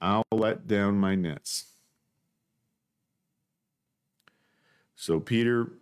I'll 0.00 0.22
let 0.30 0.68
down 0.68 0.96
my 0.96 1.14
nets. 1.14 1.64
So 4.94 5.18
Peter 5.18 5.72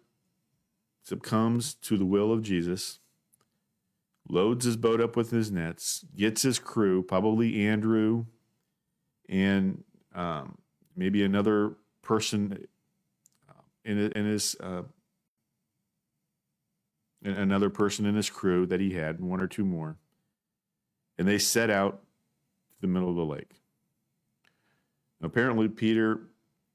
succumbs 1.07 1.75
to 1.75 1.97
the 1.97 2.05
will 2.05 2.33
of 2.33 2.43
Jesus, 2.43 2.99
loads 4.29 4.65
his 4.65 4.77
boat 4.77 5.01
up 5.01 5.15
with 5.15 5.31
his 5.31 5.53
nets, 5.53 6.05
gets 6.17 6.43
his 6.43 6.59
crew, 6.59 7.03
probably 7.03 7.65
Andrew 7.67 8.27
and 9.29 9.85
um, 10.15 10.59
maybe 10.97 11.23
another 11.23 11.75
person 12.03 12.67
uh, 13.49 13.63
in, 13.85 13.99
in 14.13 14.27
his, 14.27 14.57
uh, 14.61 14.83
another 17.23 17.71
person 17.71 18.05
in 18.05 18.17
his 18.17 18.31
crew 18.31 18.67
that 18.67 18.81
he 18.81 18.95
had, 18.95 19.21
one 19.21 19.41
or 19.41 19.47
two 19.47 19.65
more. 19.65 19.97
And 21.19 21.27
they 21.27 21.39
set 21.39 21.71
out 21.71 22.03
to 22.71 22.81
the 22.81 22.89
middle 22.89 23.11
of 23.11 23.17
the 23.17 23.25
lake. 23.25 23.61
Apparently, 25.23 25.69
Peter 25.69 26.21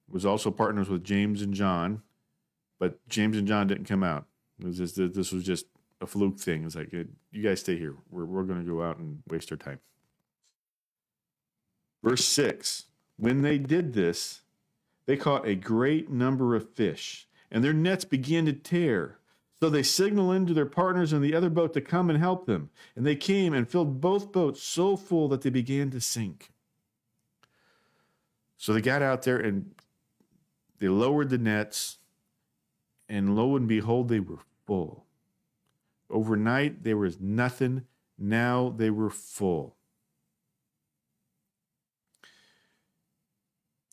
was 0.10 0.26
also 0.26 0.52
partners 0.52 0.90
with 0.90 1.04
James 1.04 1.42
and 1.42 1.54
John 1.54 2.02
but 2.82 3.08
James 3.08 3.38
and 3.38 3.48
John 3.48 3.68
didn't 3.68 3.86
come 3.86 4.04
out. 4.04 4.26
It 4.60 4.66
was 4.66 4.80
just, 4.80 4.96
this 4.96 5.32
was 5.32 5.44
just 5.44 5.68
a 6.02 6.08
fluke 6.08 6.40
thing. 6.40 6.66
It's 6.66 6.76
like, 6.76 6.92
you 6.92 7.44
guys 7.44 7.60
stay 7.60 7.78
here. 7.78 7.94
We're, 8.10 8.26
we're 8.26 8.42
going 8.42 8.60
to 8.60 8.66
go 8.66 8.82
out 8.82 8.98
and 8.98 9.22
waste 9.30 9.52
our 9.52 9.58
time. 9.58 9.80
Verse 12.04 12.26
6 12.26 12.86
When 13.18 13.44
they 13.44 13.60
did 13.60 13.94
this, 13.94 14.42
they 15.06 15.16
caught 15.16 15.48
a 15.48 15.54
great 15.54 16.10
number 16.10 16.56
of 16.56 16.74
fish, 16.74 17.28
and 17.52 17.64
their 17.64 17.72
nets 17.72 18.04
began 18.04 18.48
to 18.48 18.54
tear. 18.54 19.20
So 19.60 19.70
they 19.70 19.84
signaled 19.84 20.34
in 20.34 20.48
to 20.48 20.56
their 20.56 20.66
partners 20.66 21.14
in 21.14 21.22
the 21.22 21.36
other 21.36 21.52
boat 21.52 21.74
to 21.74 21.82
come 21.82 22.10
and 22.10 22.18
help 22.18 22.48
them. 22.48 22.72
And 22.96 23.06
they 23.06 23.16
came 23.16 23.54
and 23.54 23.70
filled 23.70 24.02
both 24.02 24.32
boats 24.32 24.64
so 24.64 24.98
full 24.98 25.28
that 25.28 25.44
they 25.44 25.52
began 25.52 25.92
to 25.92 26.02
sink. 26.02 26.52
So 28.58 28.74
they 28.74 28.82
got 28.82 29.04
out 29.04 29.22
there 29.22 29.38
and 29.38 29.70
they 30.80 30.88
lowered 30.88 31.30
the 31.30 31.38
nets 31.38 32.00
and 33.12 33.36
lo 33.36 33.58
and 33.58 33.68
behold, 33.68 34.08
they 34.08 34.22
were 34.22 34.40
full. 34.66 35.04
Overnight, 36.10 36.86
there 36.86 36.96
was 36.96 37.20
nothing. 37.20 37.84
Now 38.18 38.74
they 38.76 38.90
were 38.90 39.10
full. 39.10 39.76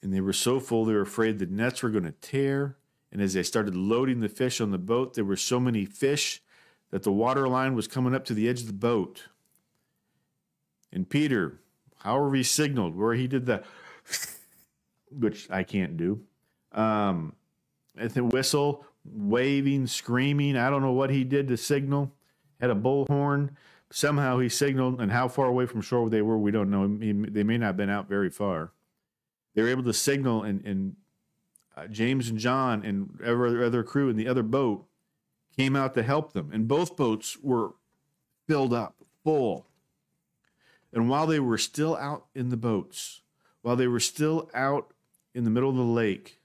And 0.01 0.15
they 0.15 0.21
were 0.21 0.33
so 0.33 0.61
full, 0.61 0.85
they 0.85 0.95
were 0.95 1.01
afraid 1.01 1.41
the 1.41 1.47
nets 1.47 1.83
were 1.83 1.89
going 1.89 2.05
to 2.05 2.13
tear. 2.13 2.77
And 3.11 3.21
as 3.21 3.35
they 3.35 3.43
started 3.43 3.75
loading 3.75 4.21
the 4.21 4.29
fish 4.29 4.61
on 4.61 4.71
the 4.71 4.79
boat, 4.79 5.15
there 5.15 5.25
were 5.25 5.37
so 5.37 5.59
many 5.59 5.85
fish 5.85 6.41
that 6.93 7.03
the 7.03 7.11
water 7.11 7.49
line 7.49 7.75
was 7.75 7.89
coming 7.89 8.15
up 8.15 8.25
to 8.27 8.35
the 8.35 8.49
edge 8.49 8.61
of 8.61 8.69
the 8.69 8.73
boat. 8.73 9.25
And 10.93 11.11
Peter, 11.11 11.59
however 11.99 12.37
he 12.37 12.45
signaled, 12.45 12.97
where 12.97 13.15
he 13.15 13.27
did 13.27 13.47
the, 13.47 13.65
which 15.11 15.51
I 15.51 15.65
can't 15.65 15.97
do, 15.97 16.21
um, 16.71 17.33
and 17.97 18.11
the 18.11 18.23
whistle, 18.23 18.85
waving, 19.13 19.87
screaming. 19.87 20.57
I 20.57 20.71
don't 20.71 20.83
know 20.83 20.93
what 20.93 21.11
he 21.11 21.25
did 21.25 21.49
to 21.49 21.57
signal. 21.57 22.13
Had 22.61 22.71
a 22.71 22.75
bullhorn. 22.75 23.51
Somehow 23.91 24.39
he 24.39 24.49
signaled, 24.49 25.01
and 25.01 25.11
how 25.11 25.29
far 25.29 25.47
away 25.47 25.65
from 25.65 25.81
shore 25.81 26.11
they 26.11 26.21
were, 26.21 26.37
we 26.37 26.51
don't 26.51 26.71
know. 26.71 26.87
They 26.87 27.43
may 27.43 27.57
not 27.57 27.67
have 27.67 27.77
been 27.77 27.89
out 27.89 28.09
very 28.09 28.29
far. 28.29 28.73
They 29.55 29.63
were 29.63 29.69
able 29.69 29.85
to 29.85 29.95
signal, 29.95 30.43
and, 30.43 30.65
and 30.65 30.97
uh, 31.77 31.87
James 31.87 32.29
and 32.29 32.39
John 32.39 32.85
and 32.85 33.19
every 33.25 33.65
other 33.65 33.83
crew 33.83 34.11
in 34.11 34.17
the 34.17 34.29
other 34.29 34.43
boat 34.43 34.87
came 35.57 35.75
out 35.75 35.95
to 35.95 36.03
help 36.03 36.33
them. 36.33 36.51
And 36.53 36.69
both 36.69 36.97
boats 36.97 37.39
were 37.43 37.73
filled 38.47 38.75
up, 38.75 38.97
full. 39.25 39.67
And 40.93 41.09
while 41.09 41.27
they 41.27 41.41
were 41.41 41.59
still 41.59 41.97
out 41.97 42.27
in 42.35 42.49
the 42.49 42.57
boats, 42.57 43.23
while 43.63 43.77
they 43.77 43.87
were 43.87 44.01
still 44.01 44.51
out 44.55 44.93
in 45.35 45.45
the 45.45 45.51
middle 45.51 45.71
of 45.71 45.77
the 45.77 45.83
lake, 45.83 46.38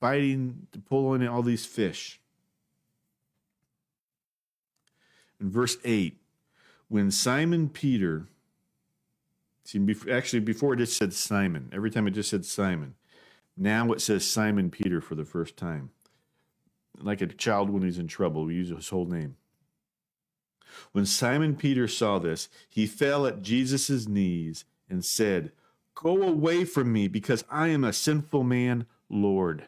fighting 0.00 0.66
to 0.72 0.78
pull 0.78 1.14
in 1.14 1.26
all 1.26 1.42
these 1.42 1.66
fish. 1.66 2.20
In 5.40 5.50
verse 5.50 5.76
8, 5.84 6.16
when 6.88 7.10
Simon 7.10 7.68
Peter, 7.68 8.26
see, 9.64 9.84
actually, 10.10 10.40
before 10.40 10.74
it 10.74 10.78
just 10.78 10.96
said 10.96 11.12
Simon, 11.12 11.70
every 11.72 11.90
time 11.90 12.06
it 12.06 12.12
just 12.12 12.30
said 12.30 12.44
Simon. 12.44 12.94
Now 13.56 13.92
it 13.92 14.00
says 14.00 14.24
Simon 14.24 14.70
Peter 14.70 15.00
for 15.00 15.14
the 15.14 15.24
first 15.24 15.56
time. 15.56 15.90
Like 17.00 17.20
a 17.20 17.26
child 17.26 17.70
when 17.70 17.82
he's 17.82 17.98
in 17.98 18.08
trouble, 18.08 18.44
we 18.44 18.54
use 18.54 18.70
his 18.70 18.88
whole 18.88 19.06
name. 19.06 19.36
When 20.92 21.06
Simon 21.06 21.56
Peter 21.56 21.88
saw 21.88 22.18
this, 22.18 22.48
he 22.68 22.86
fell 22.86 23.26
at 23.26 23.42
Jesus' 23.42 24.06
knees 24.06 24.64
and 24.88 25.04
said, 25.04 25.52
Go 25.94 26.22
away 26.22 26.64
from 26.64 26.92
me, 26.92 27.08
because 27.08 27.44
I 27.50 27.68
am 27.68 27.82
a 27.82 27.92
sinful 27.92 28.44
man, 28.44 28.86
Lord. 29.08 29.66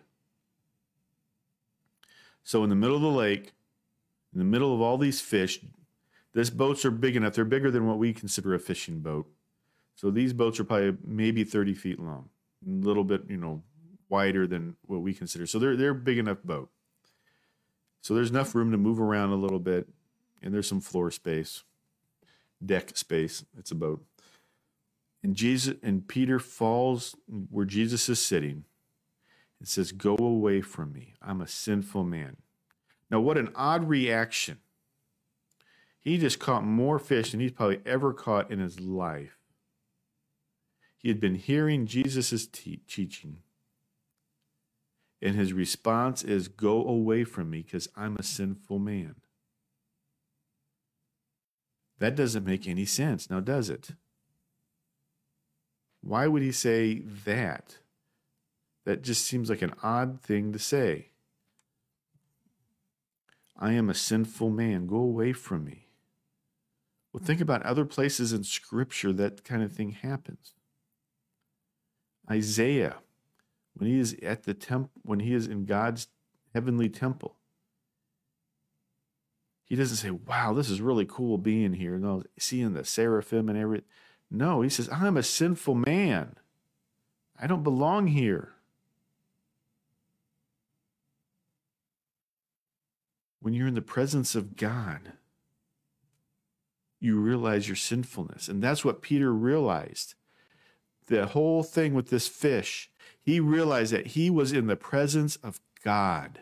So 2.42 2.64
in 2.64 2.70
the 2.70 2.76
middle 2.76 2.96
of 2.96 3.02
the 3.02 3.08
lake, 3.08 3.52
in 4.32 4.38
the 4.38 4.44
middle 4.44 4.74
of 4.74 4.80
all 4.80 4.98
these 4.98 5.20
fish, 5.20 5.60
these 6.34 6.50
boats 6.50 6.84
are 6.84 6.90
big 6.90 7.16
enough. 7.16 7.34
They're 7.34 7.44
bigger 7.44 7.70
than 7.70 7.86
what 7.86 7.98
we 7.98 8.12
consider 8.12 8.54
a 8.54 8.58
fishing 8.58 9.00
boat. 9.00 9.28
So 9.96 10.10
these 10.10 10.32
boats 10.32 10.58
are 10.60 10.64
probably 10.64 10.96
maybe 11.04 11.44
30 11.44 11.74
feet 11.74 11.98
long, 12.00 12.30
a 12.66 12.86
little 12.86 13.04
bit, 13.04 13.22
you 13.28 13.36
know, 13.36 13.62
wider 14.08 14.46
than 14.46 14.76
what 14.86 15.02
we 15.02 15.12
consider. 15.12 15.46
So 15.46 15.58
they're 15.58 15.76
they're 15.76 15.94
big 15.94 16.18
enough 16.18 16.42
boat. 16.42 16.70
So 18.00 18.14
there's 18.14 18.30
enough 18.30 18.54
room 18.54 18.70
to 18.72 18.78
move 18.78 19.00
around 19.00 19.30
a 19.30 19.36
little 19.36 19.58
bit, 19.58 19.88
and 20.42 20.54
there's 20.54 20.68
some 20.68 20.80
floor 20.80 21.10
space, 21.10 21.64
deck 22.64 22.96
space. 22.96 23.44
It's 23.58 23.70
a 23.70 23.74
boat. 23.74 24.02
And 25.22 25.36
Jesus 25.36 25.74
and 25.82 26.06
Peter 26.08 26.38
falls 26.38 27.14
where 27.50 27.66
Jesus 27.66 28.08
is 28.08 28.20
sitting, 28.20 28.64
it 29.60 29.68
says, 29.68 29.92
Go 29.92 30.16
away 30.16 30.60
from 30.60 30.92
me. 30.92 31.14
I'm 31.20 31.40
a 31.40 31.46
sinful 31.46 32.04
man. 32.04 32.36
Now, 33.10 33.20
what 33.20 33.38
an 33.38 33.50
odd 33.54 33.88
reaction. 33.88 34.58
He 36.00 36.16
just 36.16 36.38
caught 36.38 36.64
more 36.64 36.98
fish 36.98 37.32
than 37.32 37.40
he's 37.40 37.52
probably 37.52 37.80
ever 37.84 38.14
caught 38.14 38.50
in 38.50 38.58
his 38.58 38.80
life. 38.80 39.36
He 40.96 41.08
had 41.08 41.20
been 41.20 41.34
hearing 41.34 41.86
Jesus' 41.86 42.46
te- 42.46 42.80
teaching. 42.88 43.38
And 45.22 45.34
his 45.34 45.52
response 45.52 46.22
is, 46.22 46.48
Go 46.48 46.86
away 46.86 47.24
from 47.24 47.50
me 47.50 47.62
because 47.62 47.88
I'm 47.96 48.16
a 48.16 48.22
sinful 48.22 48.78
man. 48.78 49.16
That 51.98 52.16
doesn't 52.16 52.46
make 52.46 52.66
any 52.66 52.86
sense, 52.86 53.28
now 53.28 53.40
does 53.40 53.68
it? 53.68 53.90
Why 56.00 56.26
would 56.26 56.40
he 56.40 56.52
say 56.52 57.00
that? 57.26 57.76
That 58.84 59.02
just 59.02 59.24
seems 59.24 59.50
like 59.50 59.62
an 59.62 59.74
odd 59.82 60.20
thing 60.20 60.52
to 60.52 60.58
say. 60.58 61.10
I 63.56 63.72
am 63.72 63.90
a 63.90 63.94
sinful 63.94 64.50
man. 64.50 64.86
Go 64.86 64.96
away 64.96 65.32
from 65.32 65.64
me. 65.64 65.88
Well, 67.12 67.22
think 67.22 67.40
about 67.40 67.62
other 67.62 67.84
places 67.84 68.32
in 68.32 68.44
Scripture 68.44 69.12
that 69.12 69.44
kind 69.44 69.62
of 69.62 69.72
thing 69.72 69.90
happens. 69.90 70.54
Isaiah, 72.30 72.98
when 73.74 73.90
he 73.90 73.98
is 73.98 74.16
at 74.22 74.44
the 74.44 74.54
temp, 74.54 74.90
when 75.02 75.20
he 75.20 75.34
is 75.34 75.46
in 75.46 75.64
God's 75.66 76.08
heavenly 76.54 76.88
temple, 76.88 77.36
he 79.64 79.76
doesn't 79.76 79.96
say, 79.96 80.10
"Wow, 80.10 80.52
this 80.52 80.70
is 80.70 80.80
really 80.80 81.06
cool 81.06 81.36
being 81.36 81.74
here." 81.74 81.98
No, 81.98 82.22
seeing 82.38 82.72
the 82.72 82.84
seraphim 82.84 83.48
and 83.48 83.58
everything. 83.58 83.88
No, 84.30 84.62
he 84.62 84.68
says, 84.68 84.88
"I'm 84.90 85.16
a 85.16 85.22
sinful 85.22 85.74
man. 85.74 86.36
I 87.36 87.46
don't 87.46 87.64
belong 87.64 88.06
here." 88.06 88.54
When 93.40 93.54
you're 93.54 93.68
in 93.68 93.74
the 93.74 93.82
presence 93.82 94.34
of 94.34 94.56
God, 94.56 95.12
you 97.00 97.18
realize 97.18 97.66
your 97.66 97.76
sinfulness. 97.76 98.48
And 98.48 98.62
that's 98.62 98.84
what 98.84 99.02
Peter 99.02 99.32
realized. 99.32 100.14
The 101.06 101.26
whole 101.26 101.62
thing 101.62 101.94
with 101.94 102.10
this 102.10 102.28
fish, 102.28 102.90
he 103.20 103.40
realized 103.40 103.92
that 103.92 104.08
he 104.08 104.30
was 104.30 104.52
in 104.52 104.66
the 104.66 104.76
presence 104.76 105.36
of 105.36 105.60
God. 105.82 106.40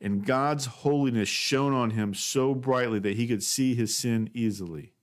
And 0.00 0.26
God's 0.26 0.66
holiness 0.66 1.28
shone 1.28 1.72
on 1.72 1.90
him 1.90 2.14
so 2.14 2.54
brightly 2.54 2.98
that 3.00 3.16
he 3.16 3.28
could 3.28 3.42
see 3.42 3.74
his 3.74 3.94
sin 3.94 4.30
easily. 4.34 4.94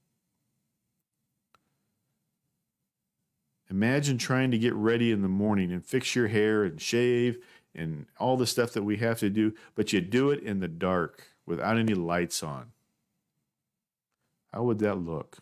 Imagine 3.71 4.17
trying 4.17 4.49
to 4.51 4.57
get 4.57 4.73
ready 4.73 5.11
in 5.11 5.21
the 5.21 5.27
morning 5.27 5.71
and 5.71 5.85
fix 5.85 6.15
your 6.15 6.27
hair 6.27 6.63
and 6.63 6.81
shave 6.81 7.37
and 7.75 8.05
all 8.19 8.37
the 8.37 8.47
stuff 8.47 8.71
that 8.73 8.83
we 8.83 8.97
have 8.97 9.19
to 9.19 9.29
do, 9.29 9.53
but 9.75 9.93
you 9.93 10.01
do 10.01 10.31
it 10.31 10.41
in 10.41 10.59
the 10.59 10.67
dark 10.67 11.27
without 11.45 11.77
any 11.77 11.93
lights 11.93 12.43
on. 12.43 12.71
How 14.53 14.63
would 14.63 14.79
that 14.79 14.95
look? 14.95 15.37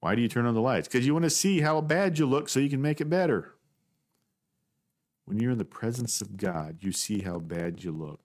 Why 0.00 0.14
do 0.14 0.22
you 0.22 0.28
turn 0.28 0.46
on 0.46 0.54
the 0.54 0.60
lights? 0.60 0.88
Because 0.88 1.06
you 1.06 1.12
want 1.12 1.24
to 1.24 1.30
see 1.30 1.60
how 1.60 1.80
bad 1.80 2.18
you 2.18 2.26
look 2.26 2.48
so 2.48 2.60
you 2.60 2.70
can 2.70 2.82
make 2.82 3.00
it 3.00 3.10
better. 3.10 3.54
When 5.24 5.40
you're 5.40 5.50
in 5.50 5.58
the 5.58 5.64
presence 5.64 6.20
of 6.20 6.36
God, 6.36 6.78
you 6.80 6.92
see 6.92 7.22
how 7.22 7.38
bad 7.38 7.82
you 7.82 7.90
look. 7.90 8.20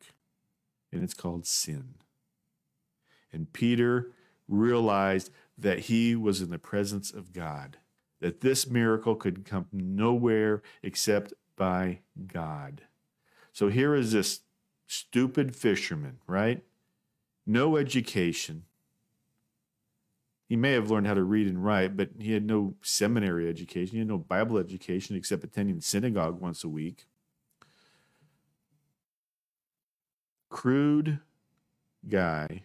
And 0.92 1.04
it's 1.04 1.14
called 1.14 1.48
sin. 1.48 1.96
And 3.34 3.52
Peter 3.52 4.12
realized 4.48 5.32
that 5.58 5.80
he 5.80 6.16
was 6.16 6.42
in 6.42 6.50
the 6.50 6.60
presence 6.60 7.12
of 7.12 7.34
God, 7.34 7.78
that 8.20 8.42
this 8.42 8.68
miracle 8.68 9.16
could 9.16 9.46
come 9.46 9.68
nowhere 9.72 10.62
except 10.84 11.34
by 11.56 12.00
God. 12.28 12.84
So 13.54 13.70
here 13.70 13.96
is 13.96 14.12
this 14.12 14.42
stupid 14.88 15.56
fisherman, 15.56 16.20
right? 16.28 16.64
No 17.46 17.78
education, 17.78 18.64
he 20.48 20.56
may 20.56 20.74
have 20.74 20.92
learned 20.92 21.08
how 21.08 21.14
to 21.14 21.24
read 21.24 21.48
and 21.48 21.64
write, 21.64 21.96
but 21.96 22.10
he 22.20 22.34
had 22.34 22.46
no 22.46 22.76
seminary 22.82 23.48
education. 23.48 23.94
He 23.94 24.00
had 24.00 24.08
no 24.08 24.18
Bible 24.18 24.58
education 24.58 25.16
except 25.16 25.44
attending 25.44 25.80
synagogue 25.80 26.42
once 26.42 26.64
a 26.64 26.70
week. 26.70 27.06
Crude 30.50 31.20
guy 32.08 32.64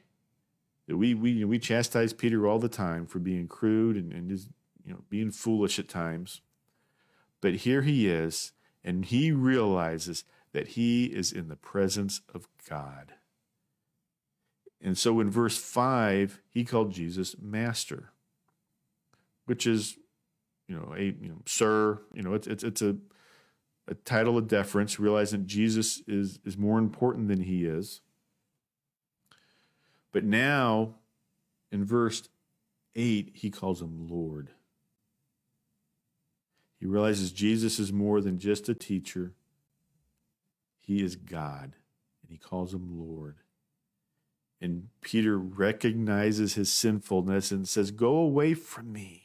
we 0.95 1.15
we 1.15 1.45
we 1.45 1.59
chastise 1.59 2.13
Peter 2.13 2.47
all 2.47 2.59
the 2.59 2.69
time 2.69 3.07
for 3.07 3.19
being 3.19 3.49
crude 3.49 3.97
and, 3.97 4.13
and 4.13 4.29
just 4.29 4.49
you 4.85 4.93
know 4.93 5.03
being 5.09 5.31
foolish 5.31 5.79
at 5.79 5.89
times. 5.89 6.43
But 7.41 7.55
here 7.55 7.83
he 7.83 8.09
is, 8.09 8.53
and 8.87 9.05
he 9.05 9.33
realizes 9.33 10.25
that 10.53 10.69
he 10.69 11.07
is 11.07 11.33
in 11.33 11.49
the 11.49 11.57
presence 11.57 12.21
of 12.33 12.49
God. 12.71 13.15
And 14.81 14.97
so 14.97 15.19
in 15.19 15.29
verse 15.29 15.59
5, 15.59 16.41
he 16.49 16.65
called 16.65 16.93
Jesus 16.93 17.35
master, 17.43 18.13
which 19.45 19.67
is, 19.67 19.99
you 20.69 20.77
know, 20.77 20.95
a 20.97 21.03
you 21.03 21.29
know, 21.29 21.43
sir, 21.45 22.01
you 22.15 22.23
know, 22.23 22.35
it's 22.35 22.47
it's 22.47 22.63
it's 22.63 22.83
a 22.83 22.97
a 23.89 23.95
title 23.95 24.39
of 24.39 24.49
deference, 24.49 25.01
realizing 25.01 25.47
Jesus 25.47 26.03
is 26.07 26.39
is 26.45 26.57
more 26.57 26.79
important 26.79 27.29
than 27.29 27.41
he 27.41 27.65
is. 27.65 28.01
But 30.13 30.25
now 30.25 30.95
in 31.73 31.85
verse 31.85 32.29
8, 32.95 33.33
he 33.35 33.51
calls 33.51 33.83
him 33.83 34.09
Lord. 34.09 34.51
He 36.79 36.87
realizes 36.87 37.33
Jesus 37.33 37.79
is 37.79 37.93
more 37.93 38.21
than 38.21 38.39
just 38.39 38.69
a 38.69 38.75
teacher. 38.75 39.33
He 40.81 41.03
is 41.03 41.17
God, 41.17 41.75
and 42.23 42.31
he 42.31 42.37
calls 42.37 42.75
him 42.75 42.99
Lord. 42.99 43.37
And 44.61 44.89
Peter 45.01 45.39
recognizes 45.39 46.55
his 46.55 46.73
sinfulness 46.73 47.51
and 47.51 47.69
says, 47.69 47.91
Go 47.91 48.17
away 48.17 48.55
from 48.55 48.93
me. 48.93 49.23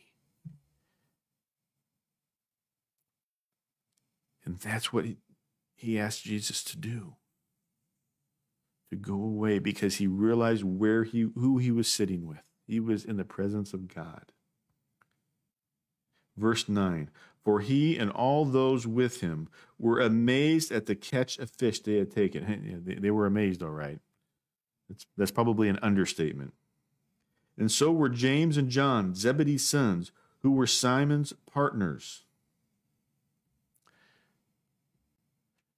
And 4.43 4.59
that's 4.59 4.91
what 4.91 5.05
he, 5.05 5.17
he 5.75 5.99
asked 5.99 6.23
Jesus 6.23 6.63
to 6.65 6.77
do 6.77 7.15
to 8.91 8.97
go 8.97 9.13
away 9.13 9.57
because 9.57 9.95
he 9.95 10.05
realized 10.05 10.63
where 10.63 11.05
he 11.05 11.29
who 11.35 11.57
he 11.57 11.71
was 11.71 11.87
sitting 11.87 12.27
with. 12.27 12.43
He 12.67 12.79
was 12.79 13.05
in 13.05 13.17
the 13.17 13.23
presence 13.23 13.73
of 13.73 13.93
God. 13.93 14.33
Verse 16.37 16.67
9 16.67 17.09
For 17.43 17.59
he 17.59 17.97
and 17.97 18.11
all 18.11 18.45
those 18.45 18.85
with 18.85 19.21
him 19.21 19.49
were 19.79 19.99
amazed 19.99 20.71
at 20.71 20.85
the 20.85 20.95
catch 20.95 21.39
of 21.39 21.49
fish 21.49 21.79
they 21.79 21.95
had 21.95 22.11
taken. 22.11 22.83
They 22.99 23.11
were 23.11 23.25
amazed, 23.25 23.63
all 23.63 23.69
right. 23.69 23.99
That's, 24.87 25.05
that's 25.17 25.31
probably 25.31 25.67
an 25.67 25.79
understatement. 25.81 26.53
And 27.57 27.71
so 27.71 27.91
were 27.91 28.09
James 28.09 28.57
and 28.57 28.69
John, 28.69 29.15
Zebedee's 29.15 29.67
sons, 29.67 30.11
who 30.41 30.51
were 30.51 30.67
Simon's 30.67 31.33
partners. 31.51 32.23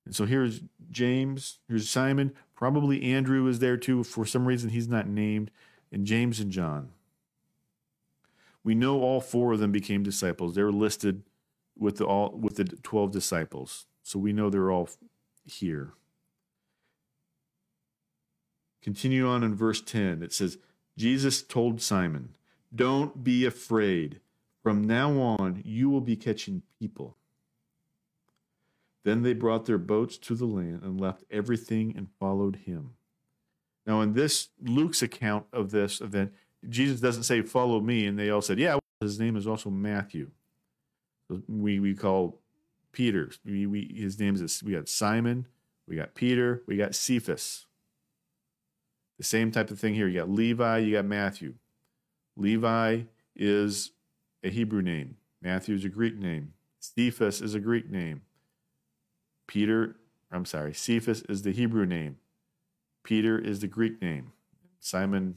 And 0.05 0.15
so 0.15 0.25
here's 0.25 0.61
James, 0.91 1.59
here's 1.67 1.89
Simon. 1.89 2.33
Probably 2.55 3.03
Andrew 3.03 3.47
is 3.47 3.59
there 3.59 3.77
too. 3.77 4.03
For 4.03 4.25
some 4.25 4.45
reason, 4.45 4.69
he's 4.69 4.87
not 4.87 5.07
named. 5.07 5.49
And 5.91 6.05
James 6.05 6.39
and 6.39 6.51
John. 6.51 6.89
We 8.63 8.75
know 8.75 9.01
all 9.01 9.21
four 9.21 9.53
of 9.53 9.59
them 9.59 9.71
became 9.71 10.03
disciples. 10.03 10.55
They're 10.55 10.71
listed 10.71 11.23
with 11.77 11.97
the 11.97 12.05
all 12.05 12.31
with 12.31 12.55
the 12.55 12.65
twelve 12.65 13.11
disciples. 13.11 13.85
So 14.03 14.19
we 14.19 14.33
know 14.33 14.49
they're 14.49 14.71
all 14.71 14.89
here. 15.45 15.93
Continue 18.83 19.25
on 19.25 19.43
in 19.43 19.55
verse 19.55 19.81
10. 19.81 20.21
It 20.21 20.33
says, 20.33 20.57
Jesus 20.97 21.41
told 21.41 21.81
Simon, 21.81 22.35
Don't 22.75 23.23
be 23.23 23.45
afraid. 23.45 24.19
From 24.61 24.83
now 24.83 25.19
on, 25.19 25.61
you 25.65 25.89
will 25.89 26.01
be 26.01 26.15
catching 26.15 26.63
people. 26.79 27.17
Then 29.03 29.23
they 29.23 29.33
brought 29.33 29.65
their 29.65 29.77
boats 29.77 30.17
to 30.19 30.35
the 30.35 30.45
land 30.45 30.81
and 30.83 30.99
left 30.99 31.23
everything 31.31 31.93
and 31.95 32.07
followed 32.19 32.57
him. 32.65 32.91
Now, 33.85 33.99
in 34.01 34.13
this 34.13 34.49
Luke's 34.61 35.01
account 35.01 35.45
of 35.51 35.71
this 35.71 35.99
event, 35.99 36.33
Jesus 36.69 37.01
doesn't 37.01 37.23
say, 37.23 37.41
Follow 37.41 37.79
me. 37.79 38.05
And 38.05 38.19
they 38.19 38.29
all 38.29 38.41
said, 38.41 38.59
Yeah, 38.59 38.79
his 39.01 39.19
name 39.19 39.35
is 39.35 39.47
also 39.47 39.69
Matthew. 39.69 40.31
We, 41.47 41.79
we 41.79 41.95
call 41.95 42.39
Peter. 42.91 43.31
We, 43.45 43.65
we, 43.65 43.93
his 43.95 44.19
name 44.19 44.35
is, 44.35 44.61
we 44.63 44.73
got 44.73 44.87
Simon, 44.87 45.47
we 45.87 45.95
got 45.95 46.15
Peter, 46.15 46.63
we 46.67 46.77
got 46.77 46.95
Cephas. 46.95 47.65
The 49.17 49.23
same 49.23 49.51
type 49.51 49.69
of 49.71 49.79
thing 49.79 49.93
here. 49.93 50.07
You 50.07 50.19
got 50.19 50.29
Levi, 50.29 50.79
you 50.79 50.93
got 50.93 51.05
Matthew. 51.05 51.55
Levi 52.35 53.03
is 53.35 53.91
a 54.43 54.49
Hebrew 54.49 54.81
name. 54.81 55.17
Matthew 55.41 55.75
is 55.75 55.85
a 55.85 55.89
Greek 55.89 56.17
name. 56.17 56.53
Cephas 56.79 57.41
is 57.41 57.55
a 57.55 57.59
Greek 57.59 57.89
name. 57.89 58.21
Peter, 59.47 59.97
I'm 60.31 60.45
sorry, 60.45 60.73
Cephas 60.73 61.21
is 61.29 61.43
the 61.43 61.51
Hebrew 61.51 61.85
name. 61.85 62.17
Peter 63.03 63.37
is 63.37 63.59
the 63.59 63.67
Greek 63.67 64.01
name. 64.01 64.31
Simon 64.79 65.35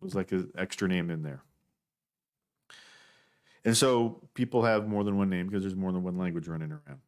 was 0.00 0.14
like 0.14 0.32
an 0.32 0.50
extra 0.56 0.88
name 0.88 1.10
in 1.10 1.22
there. 1.22 1.42
And 3.66 3.76
so 3.76 4.22
people 4.34 4.62
have 4.62 4.86
more 4.86 5.02
than 5.02 5.18
one 5.18 5.28
name 5.28 5.48
because 5.48 5.64
there's 5.64 5.74
more 5.74 5.90
than 5.90 6.04
one 6.04 6.16
language 6.16 6.46
running 6.46 6.70
around. 6.70 7.00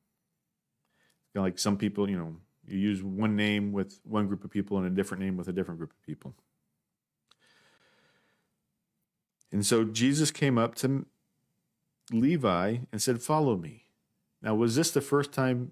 Like 1.34 1.56
some 1.56 1.76
people, 1.76 2.10
you 2.10 2.18
know, 2.18 2.36
you 2.66 2.78
use 2.78 3.00
one 3.00 3.36
name 3.36 3.70
with 3.70 4.00
one 4.02 4.26
group 4.26 4.42
of 4.42 4.50
people 4.50 4.76
and 4.76 4.84
a 4.84 4.90
different 4.90 5.22
name 5.22 5.36
with 5.36 5.46
a 5.46 5.52
different 5.52 5.78
group 5.78 5.92
of 5.92 6.02
people. 6.02 6.34
And 9.52 9.64
so 9.64 9.84
Jesus 9.84 10.32
came 10.32 10.58
up 10.58 10.74
to 10.76 11.06
Levi 12.10 12.78
and 12.90 13.00
said, 13.00 13.22
Follow 13.22 13.56
me. 13.56 13.84
Now, 14.42 14.56
was 14.56 14.74
this 14.74 14.90
the 14.90 15.00
first 15.00 15.32
time 15.32 15.70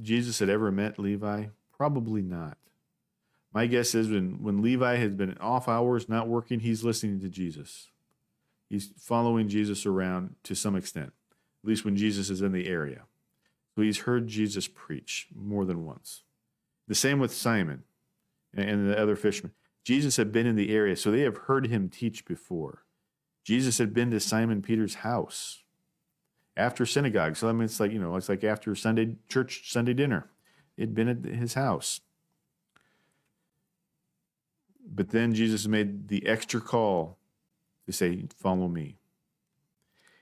Jesus 0.00 0.38
had 0.38 0.48
ever 0.48 0.72
met 0.72 0.98
Levi? 0.98 1.48
Probably 1.76 2.22
not. 2.22 2.56
My 3.52 3.66
guess 3.66 3.94
is 3.94 4.08
when, 4.08 4.42
when 4.42 4.62
Levi 4.62 4.96
has 4.96 5.14
been 5.14 5.36
off 5.38 5.68
hours, 5.68 6.08
not 6.08 6.28
working, 6.28 6.60
he's 6.60 6.82
listening 6.82 7.20
to 7.20 7.28
Jesus. 7.28 7.90
He's 8.68 8.92
following 8.98 9.48
Jesus 9.48 9.86
around 9.86 10.36
to 10.44 10.54
some 10.54 10.76
extent, 10.76 11.12
at 11.62 11.68
least 11.68 11.84
when 11.84 11.96
Jesus 11.96 12.30
is 12.30 12.42
in 12.42 12.52
the 12.52 12.68
area. 12.68 13.02
So 13.74 13.82
he's 13.82 14.00
heard 14.00 14.26
Jesus 14.26 14.68
preach 14.68 15.28
more 15.34 15.64
than 15.64 15.84
once. 15.84 16.22
The 16.86 16.94
same 16.94 17.18
with 17.18 17.32
Simon 17.32 17.84
and 18.54 18.88
the 18.88 19.00
other 19.00 19.16
fishermen. 19.16 19.52
Jesus 19.84 20.16
had 20.16 20.32
been 20.32 20.46
in 20.46 20.56
the 20.56 20.74
area, 20.74 20.96
so 20.96 21.10
they 21.10 21.20
have 21.20 21.36
heard 21.36 21.68
him 21.68 21.88
teach 21.88 22.24
before. 22.24 22.84
Jesus 23.44 23.78
had 23.78 23.94
been 23.94 24.10
to 24.10 24.20
Simon 24.20 24.60
Peter's 24.60 24.96
house 24.96 25.62
after 26.56 26.84
synagogue. 26.84 27.36
So 27.36 27.48
I 27.48 27.52
mean, 27.52 27.62
it's 27.62 27.80
like 27.80 27.92
you 27.92 27.98
know, 27.98 28.16
it's 28.16 28.28
like 28.28 28.44
after 28.44 28.74
Sunday 28.74 29.16
church 29.28 29.70
Sunday 29.72 29.94
dinner. 29.94 30.28
He'd 30.76 30.94
been 30.94 31.08
at 31.08 31.24
his 31.24 31.54
house. 31.54 32.00
But 34.86 35.10
then 35.10 35.34
Jesus 35.34 35.66
made 35.66 36.08
the 36.08 36.26
extra 36.26 36.60
call 36.60 37.17
to 37.88 37.92
say, 37.94 38.24
Follow 38.36 38.68
me. 38.68 38.96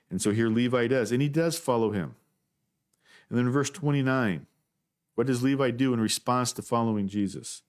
And 0.09 0.21
so 0.21 0.31
here 0.31 0.47
Levi 0.47 0.87
does, 0.87 1.11
and 1.11 1.21
he 1.21 1.27
does 1.27 1.59
follow 1.59 1.91
him. 1.91 2.15
And 3.29 3.37
then 3.37 3.47
in 3.47 3.51
verse 3.51 3.69
29, 3.69 4.47
what 5.15 5.27
does 5.27 5.43
Levi 5.43 5.71
do 5.71 5.93
in 5.93 5.99
response 5.99 6.53
to 6.53 6.61
following 6.61 7.09
Jesus? 7.09 7.63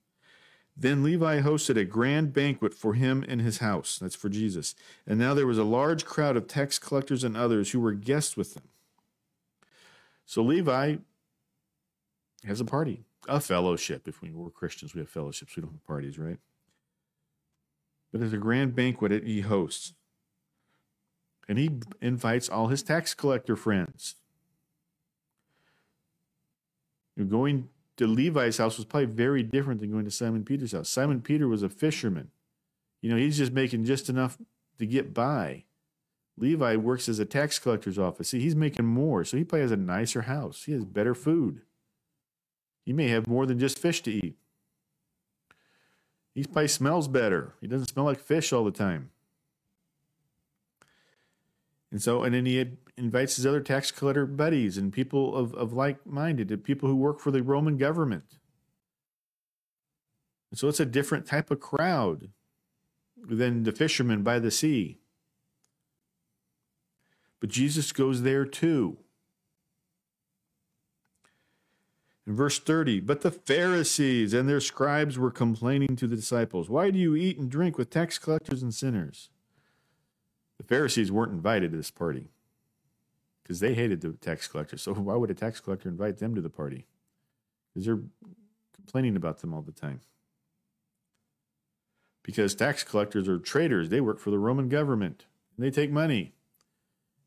Then 0.77 1.03
Levi 1.03 1.41
hosted 1.41 1.75
a 1.75 1.83
grand 1.83 2.31
banquet 2.31 2.73
for 2.73 2.93
him 2.93 3.23
in 3.23 3.39
his 3.39 3.57
house. 3.57 3.99
That's 4.01 4.15
for 4.15 4.29
Jesus. 4.29 4.73
And 5.05 5.19
now 5.19 5.33
there 5.33 5.47
was 5.47 5.57
a 5.57 5.65
large 5.65 6.05
crowd 6.05 6.37
of 6.37 6.47
tax 6.47 6.79
collectors 6.79 7.25
and 7.25 7.35
others 7.35 7.71
who 7.71 7.81
were 7.81 7.91
guests 7.91 8.37
with 8.37 8.53
them. 8.53 8.69
So 10.25 10.41
Levi 10.41 10.95
has 12.45 12.61
a 12.61 12.65
party, 12.65 13.03
a 13.27 13.41
fellowship. 13.41 14.07
If 14.07 14.21
we 14.21 14.31
were 14.31 14.49
Christians, 14.49 14.93
we 14.93 15.01
have 15.01 15.09
fellowships. 15.09 15.57
We 15.57 15.61
don't 15.61 15.73
have 15.73 15.85
parties, 15.85 16.17
right? 16.17 16.39
But 18.11 18.21
there's 18.21 18.33
a 18.33 18.37
grand 18.37 18.75
banquet 18.75 19.11
that 19.11 19.25
he 19.25 19.41
hosts. 19.41 19.93
And 21.47 21.57
he 21.57 21.71
invites 22.01 22.49
all 22.49 22.67
his 22.67 22.83
tax 22.83 23.13
collector 23.13 23.55
friends. 23.55 24.15
You're 27.15 27.25
going 27.25 27.69
to 27.97 28.07
Levi's 28.07 28.57
house 28.57 28.77
was 28.77 28.85
probably 28.85 29.07
very 29.07 29.43
different 29.43 29.81
than 29.81 29.91
going 29.91 30.05
to 30.05 30.11
Simon 30.11 30.45
Peter's 30.45 30.71
house. 30.71 30.89
Simon 30.89 31.21
Peter 31.21 31.47
was 31.47 31.63
a 31.63 31.69
fisherman. 31.69 32.31
You 33.01 33.09
know, 33.09 33.17
he's 33.17 33.37
just 33.37 33.51
making 33.51 33.85
just 33.85 34.09
enough 34.09 34.37
to 34.77 34.85
get 34.85 35.13
by. 35.13 35.65
Levi 36.37 36.77
works 36.77 37.09
as 37.09 37.19
a 37.19 37.25
tax 37.25 37.59
collector's 37.59 37.99
office. 37.99 38.29
See, 38.29 38.39
he's 38.39 38.55
making 38.55 38.85
more, 38.85 39.25
so 39.25 39.35
he 39.35 39.43
probably 39.43 39.63
has 39.63 39.71
a 39.71 39.77
nicer 39.77 40.21
house. 40.23 40.63
He 40.63 40.71
has 40.71 40.85
better 40.85 41.13
food. 41.13 41.61
He 42.85 42.93
may 42.93 43.09
have 43.09 43.27
more 43.27 43.45
than 43.45 43.59
just 43.59 43.77
fish 43.77 44.01
to 44.03 44.11
eat. 44.11 44.37
He 46.35 46.43
probably 46.43 46.67
smells 46.67 47.07
better. 47.07 47.53
He 47.59 47.67
doesn't 47.67 47.87
smell 47.87 48.05
like 48.05 48.19
fish 48.19 48.53
all 48.53 48.63
the 48.63 48.71
time. 48.71 49.09
And 51.91 52.01
so, 52.01 52.23
and 52.23 52.35
then 52.35 52.45
he 52.45 52.65
invites 52.97 53.35
his 53.35 53.45
other 53.45 53.61
tax 53.61 53.91
collector 53.91 54.25
buddies 54.25 54.77
and 54.77 54.93
people 54.93 55.35
of, 55.35 55.53
of 55.55 55.73
like 55.73 56.05
minded, 56.05 56.63
people 56.63 56.87
who 56.87 56.95
work 56.95 57.19
for 57.19 57.31
the 57.31 57.41
Roman 57.41 57.77
government. 57.77 58.37
And 60.51 60.59
so 60.59 60.67
it's 60.67 60.79
a 60.79 60.85
different 60.85 61.25
type 61.25 61.49
of 61.51 61.59
crowd 61.59 62.29
than 63.17 63.63
the 63.63 63.71
fishermen 63.71 64.23
by 64.23 64.39
the 64.39 64.51
sea. 64.51 64.99
But 67.39 67.49
Jesus 67.49 67.91
goes 67.91 68.21
there 68.21 68.45
too. 68.45 68.97
Verse 72.35 72.59
30, 72.59 72.99
but 72.99 73.21
the 73.21 73.31
Pharisees 73.31 74.35
and 74.35 74.47
their 74.47 74.59
scribes 74.59 75.17
were 75.17 75.31
complaining 75.31 75.95
to 75.95 76.05
the 76.05 76.15
disciples, 76.15 76.69
Why 76.69 76.91
do 76.91 76.99
you 76.99 77.15
eat 77.15 77.39
and 77.39 77.49
drink 77.49 77.75
with 77.75 77.89
tax 77.89 78.19
collectors 78.19 78.61
and 78.61 78.71
sinners? 78.71 79.29
The 80.59 80.63
Pharisees 80.63 81.11
weren't 81.11 81.31
invited 81.31 81.71
to 81.71 81.77
this 81.77 81.89
party 81.89 82.29
because 83.41 83.61
they 83.61 83.73
hated 83.73 84.01
the 84.01 84.11
tax 84.11 84.47
collectors. 84.47 84.83
So 84.83 84.93
why 84.93 85.15
would 85.15 85.31
a 85.31 85.33
tax 85.33 85.59
collector 85.59 85.89
invite 85.89 86.19
them 86.19 86.35
to 86.35 86.41
the 86.41 86.51
party? 86.51 86.85
Because 87.73 87.87
they're 87.87 88.01
complaining 88.75 89.15
about 89.15 89.39
them 89.39 89.51
all 89.51 89.63
the 89.63 89.71
time. 89.71 90.01
Because 92.21 92.53
tax 92.53 92.83
collectors 92.83 93.27
are 93.27 93.39
traitors. 93.39 93.89
They 93.89 94.01
work 94.01 94.19
for 94.19 94.29
the 94.29 94.37
Roman 94.37 94.69
government 94.69 95.25
and 95.57 95.65
they 95.65 95.71
take 95.71 95.91
money. 95.91 96.33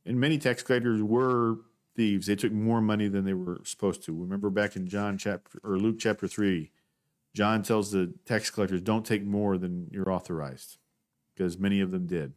And 0.07 0.21
many 0.21 0.39
tax 0.39 0.63
collectors 0.63 1.03
were 1.03 1.59
thieves. 1.95 2.27
They 2.27 2.37
took 2.37 2.53
more 2.53 2.81
money 2.81 3.09
than 3.09 3.25
they 3.25 3.35
were 3.35 3.61
supposed 3.65 4.03
to. 4.05 4.15
Remember 4.15 4.51
back 4.51 4.77
in 4.77 4.87
John 4.89 5.19
chapter 5.19 5.59
or 5.65 5.79
Luke 5.79 5.97
chapter 5.99 6.27
3, 6.27 6.71
John 7.35 7.63
tells 7.63 7.91
the 7.91 8.13
tax 8.27 8.51
collectors, 8.51 8.81
don't 8.81 9.07
take 9.07 9.25
more 9.25 9.57
than 9.57 9.89
you're 9.91 10.11
authorized, 10.11 10.79
because 11.35 11.59
many 11.59 11.81
of 11.81 11.91
them 11.91 12.07
did. 12.07 12.33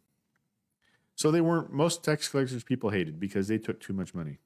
So 1.15 1.32
they 1.32 1.41
weren't, 1.41 1.72
most 1.72 2.04
tax 2.04 2.28
collectors 2.28 2.63
people 2.63 2.89
hated 2.89 3.20
because 3.20 3.48
they 3.48 3.58
took 3.58 3.80
too 3.80 3.94
much 3.94 4.13
money. 4.13 4.39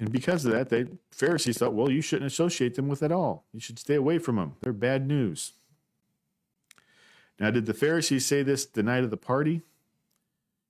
And 0.00 0.12
because 0.12 0.44
of 0.44 0.52
that, 0.52 0.68
the 0.68 0.98
Pharisees 1.10 1.58
thought, 1.58 1.74
well, 1.74 1.90
you 1.90 2.00
shouldn't 2.00 2.30
associate 2.30 2.76
them 2.76 2.88
with 2.88 3.02
at 3.02 3.10
all. 3.10 3.44
You 3.52 3.58
should 3.58 3.80
stay 3.80 3.96
away 3.96 4.18
from 4.18 4.36
them. 4.36 4.54
They're 4.60 4.72
bad 4.72 5.06
news. 5.06 5.54
Now, 7.40 7.50
did 7.50 7.66
the 7.66 7.74
Pharisees 7.74 8.26
say 8.26 8.42
this 8.42 8.64
the 8.64 8.82
night 8.82 9.04
of 9.04 9.10
the 9.10 9.16
party? 9.16 9.62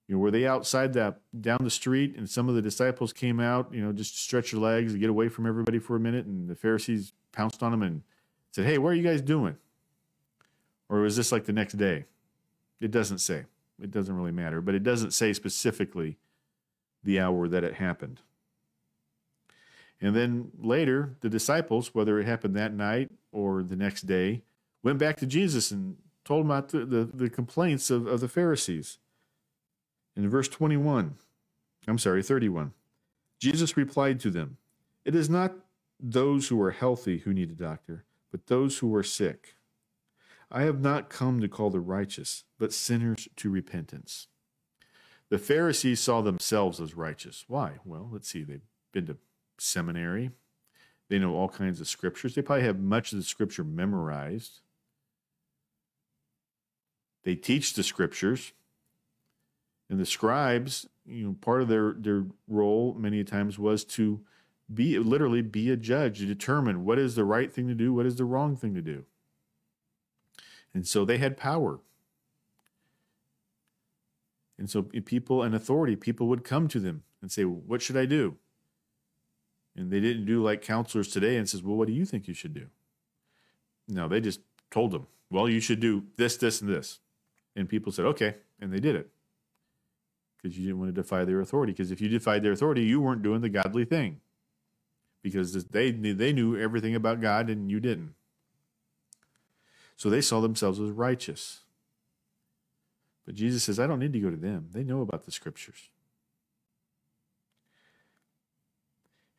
You 0.09 0.14
know, 0.14 0.21
were 0.21 0.31
they 0.31 0.47
outside 0.47 0.94
that 0.94 1.21
down 1.38 1.59
the 1.62 1.71
street 1.71 2.16
and 2.16 2.29
some 2.29 2.49
of 2.49 2.55
the 2.55 2.62
disciples 2.62 3.12
came 3.12 3.38
out, 3.38 3.73
you 3.73 3.83
know, 3.83 3.92
just 3.92 4.14
to 4.14 4.21
stretch 4.21 4.53
their 4.53 4.61
legs 4.61 4.92
and 4.92 5.01
get 5.01 5.11
away 5.11 5.29
from 5.29 5.47
everybody 5.47 5.79
for 5.79 5.97
a 5.97 6.01
minute 6.01 6.25
and 6.25 6.49
the 6.49 6.57
Pharisees 6.57 7.12
pounced 7.31 7.62
on 7.62 7.71
them 7.71 7.83
and 7.83 8.03
said, 8.51 8.64
Hey, 8.64 8.79
what 8.79 8.88
are 8.88 8.94
you 8.94 9.03
guys 9.03 9.21
doing? 9.21 9.57
Or 10.88 11.01
was 11.01 11.16
this 11.16 11.31
like 11.31 11.44
the 11.44 11.53
next 11.53 11.75
day? 11.75 12.07
It 12.81 12.90
doesn't 12.90 13.18
say. 13.18 13.44
It 13.81 13.90
doesn't 13.90 14.16
really 14.16 14.33
matter, 14.33 14.62
but 14.62 14.75
it 14.75 14.83
doesn't 14.83 15.12
say 15.12 15.35
specifically 15.35 16.16
the 17.05 17.21
hour 17.21 17.47
that 17.47 17.62
it 17.62 17.75
happened. 17.75 18.23
And 20.01 20.16
then 20.16 20.53
later, 20.59 21.16
the 21.21 21.29
disciples, 21.29 21.94
whether 21.94 22.18
it 22.18 22.27
happened 22.27 22.57
that 22.57 22.73
night 22.73 23.11
or 23.31 23.62
the 23.62 23.77
next 23.77 24.03
day, 24.03 24.42
went 24.83 24.99
back 24.99 25.16
to 25.18 25.27
Jesus 25.27 25.71
and 25.71 25.97
told 26.25 26.44
him 26.44 26.51
about 26.51 26.68
the, 26.68 26.85
the, 26.85 27.05
the 27.05 27.31
complaints 27.31 27.90
of, 27.90 28.07
of 28.07 28.21
the 28.21 28.29
Pharisees. 28.29 28.99
In 30.18 30.28
verse 30.28 30.48
21, 30.48 31.14
I'm 31.87 31.96
sorry, 31.96 32.24
31, 32.24 32.72
Jesus 33.38 33.76
replied 33.76 34.18
to 34.18 34.31
them, 34.31 34.57
It 35.04 35.14
is 35.14 35.31
not 35.31 35.54
those 36.00 36.48
who 36.48 36.61
are 36.61 36.72
healthy 36.72 37.18
who 37.18 37.33
need 37.33 37.50
a 37.50 37.54
doctor, 37.54 38.04
but 38.33 38.48
those 38.48 38.78
who 38.78 38.92
are 38.96 39.04
sick. 39.04 39.54
I 40.50 40.62
have 40.62 40.81
not 40.81 41.09
come 41.09 41.40
to 41.40 41.46
call 41.46 41.70
the 41.70 41.78
righteous, 41.78 42.42
but 42.59 42.72
sinners 42.72 43.28
to 43.37 43.48
repentance. 43.48 44.26
The 45.28 45.38
Pharisees 45.38 46.00
saw 46.00 46.20
themselves 46.20 46.81
as 46.81 46.96
righteous. 46.96 47.44
Why? 47.46 47.74
Well, 47.85 48.09
let's 48.11 48.28
see. 48.28 48.42
They've 48.42 48.66
been 48.90 49.07
to 49.07 49.18
seminary. 49.57 50.33
They 51.09 51.20
know 51.20 51.37
all 51.37 51.48
kinds 51.48 51.81
of 51.81 51.87
scriptures. 51.87 52.35
They 52.35 52.42
probably 52.42 52.64
have 52.64 52.81
much 52.81 53.12
of 53.12 53.18
the 53.18 53.24
scripture 53.24 53.62
memorized. 53.62 54.62
They 57.22 57.37
teach 57.37 57.74
the 57.74 57.85
scriptures. 57.85 58.52
And 59.90 59.98
the 59.98 60.07
scribes, 60.07 60.87
you 61.07 61.24
know, 61.24 61.37
part 61.40 61.62
of 61.62 61.68
their, 61.68 61.94
their 61.96 62.27
role 62.46 62.94
many 62.98 63.24
times 63.24 63.59
was 63.59 63.85
to 63.85 64.20
be 64.72 64.98
literally 64.98 65.40
be 65.40 65.70
a 65.70 65.77
judge 65.77 66.18
to 66.18 66.27
determine 66.27 66.85
what 66.85 66.98
is 66.98 67.14
the 67.14 67.24
right 67.24 67.51
thing 67.51 67.68
to 67.68 67.74
do, 67.74 67.94
what 67.94 68.07
is 68.07 68.16
the 68.16 68.24
wrong 68.24 68.55
thing 68.57 68.74
to 68.74 68.83
do. 68.83 69.05
And 70.74 70.87
so 70.87 71.05
they 71.05 71.18
had 71.18 71.37
power. 71.37 71.81
And 74.59 74.68
so 74.68 74.83
people 74.83 75.42
and 75.42 75.55
authority, 75.55 75.96
people 75.96 76.27
would 76.29 76.44
come 76.44 76.68
to 76.68 76.81
them 76.81 77.05
and 77.22 77.33
say, 77.33 77.44
What 77.44 77.81
should 77.81 77.96
I 77.96 78.05
do? 78.05 78.37
And 79.77 79.90
they 79.90 80.01
didn't 80.01 80.27
do 80.27 80.42
like 80.42 80.61
counselors 80.61 81.09
today 81.09 81.37
and 81.37 81.48
says, 81.48 81.62
Well, 81.62 81.77
what 81.77 81.87
do 81.87 81.94
you 81.94 82.05
think 82.05 82.29
you 82.29 82.35
should 82.35 82.55
do? 82.55 82.66
No, 83.87 84.09
they 84.09 84.20
just 84.20 84.40
told 84.70 84.90
them, 84.90 85.07
Well, 85.31 85.48
you 85.48 85.61
should 85.61 85.81
do 85.81 86.05
this, 86.16 86.37
this, 86.37 86.61
and 86.61 86.68
this. 86.68 86.98
And 87.57 87.68
people 87.68 87.92
said, 87.92 88.05
Okay. 88.07 88.37
And 88.61 88.72
they 88.72 88.81
did 88.81 88.96
it. 88.96 89.09
Because 90.49 90.59
you 90.59 90.67
didn't 90.67 90.81
want 90.81 90.95
to 90.95 91.03
defy 91.03 91.25
their 91.25 91.41
authority. 91.41 91.73
Because 91.73 91.91
if 91.91 92.01
you 92.01 92.09
defied 92.09 92.43
their 92.43 92.53
authority, 92.53 92.83
you 92.83 93.01
weren't 93.01 93.23
doing 93.23 93.43
the 93.43 93.51
godly 93.51 93.85
thing. 93.85 94.21
Because 95.23 95.53
they, 95.67 95.91
they 95.91 96.33
knew 96.33 96.59
everything 96.59 96.95
about 96.95 97.21
God 97.21 97.51
and 97.51 97.71
you 97.71 97.81
didn't. 97.81 98.15
So 99.97 100.09
they 100.09 100.21
saw 100.21 100.41
themselves 100.41 100.81
as 100.81 100.91
righteous. 100.91 101.61
But 103.27 103.35
Jesus 103.35 103.65
says, 103.65 103.79
I 103.79 103.87
don't 103.87 103.99
need 103.99 104.15
to 104.15 104.21
go 104.21 104.31
to 104.31 104.37
them. 104.37 104.69
They 104.73 104.85
know 104.85 105.03
about 105.03 105.27
the 105.27 105.33
scriptures. 105.33 105.91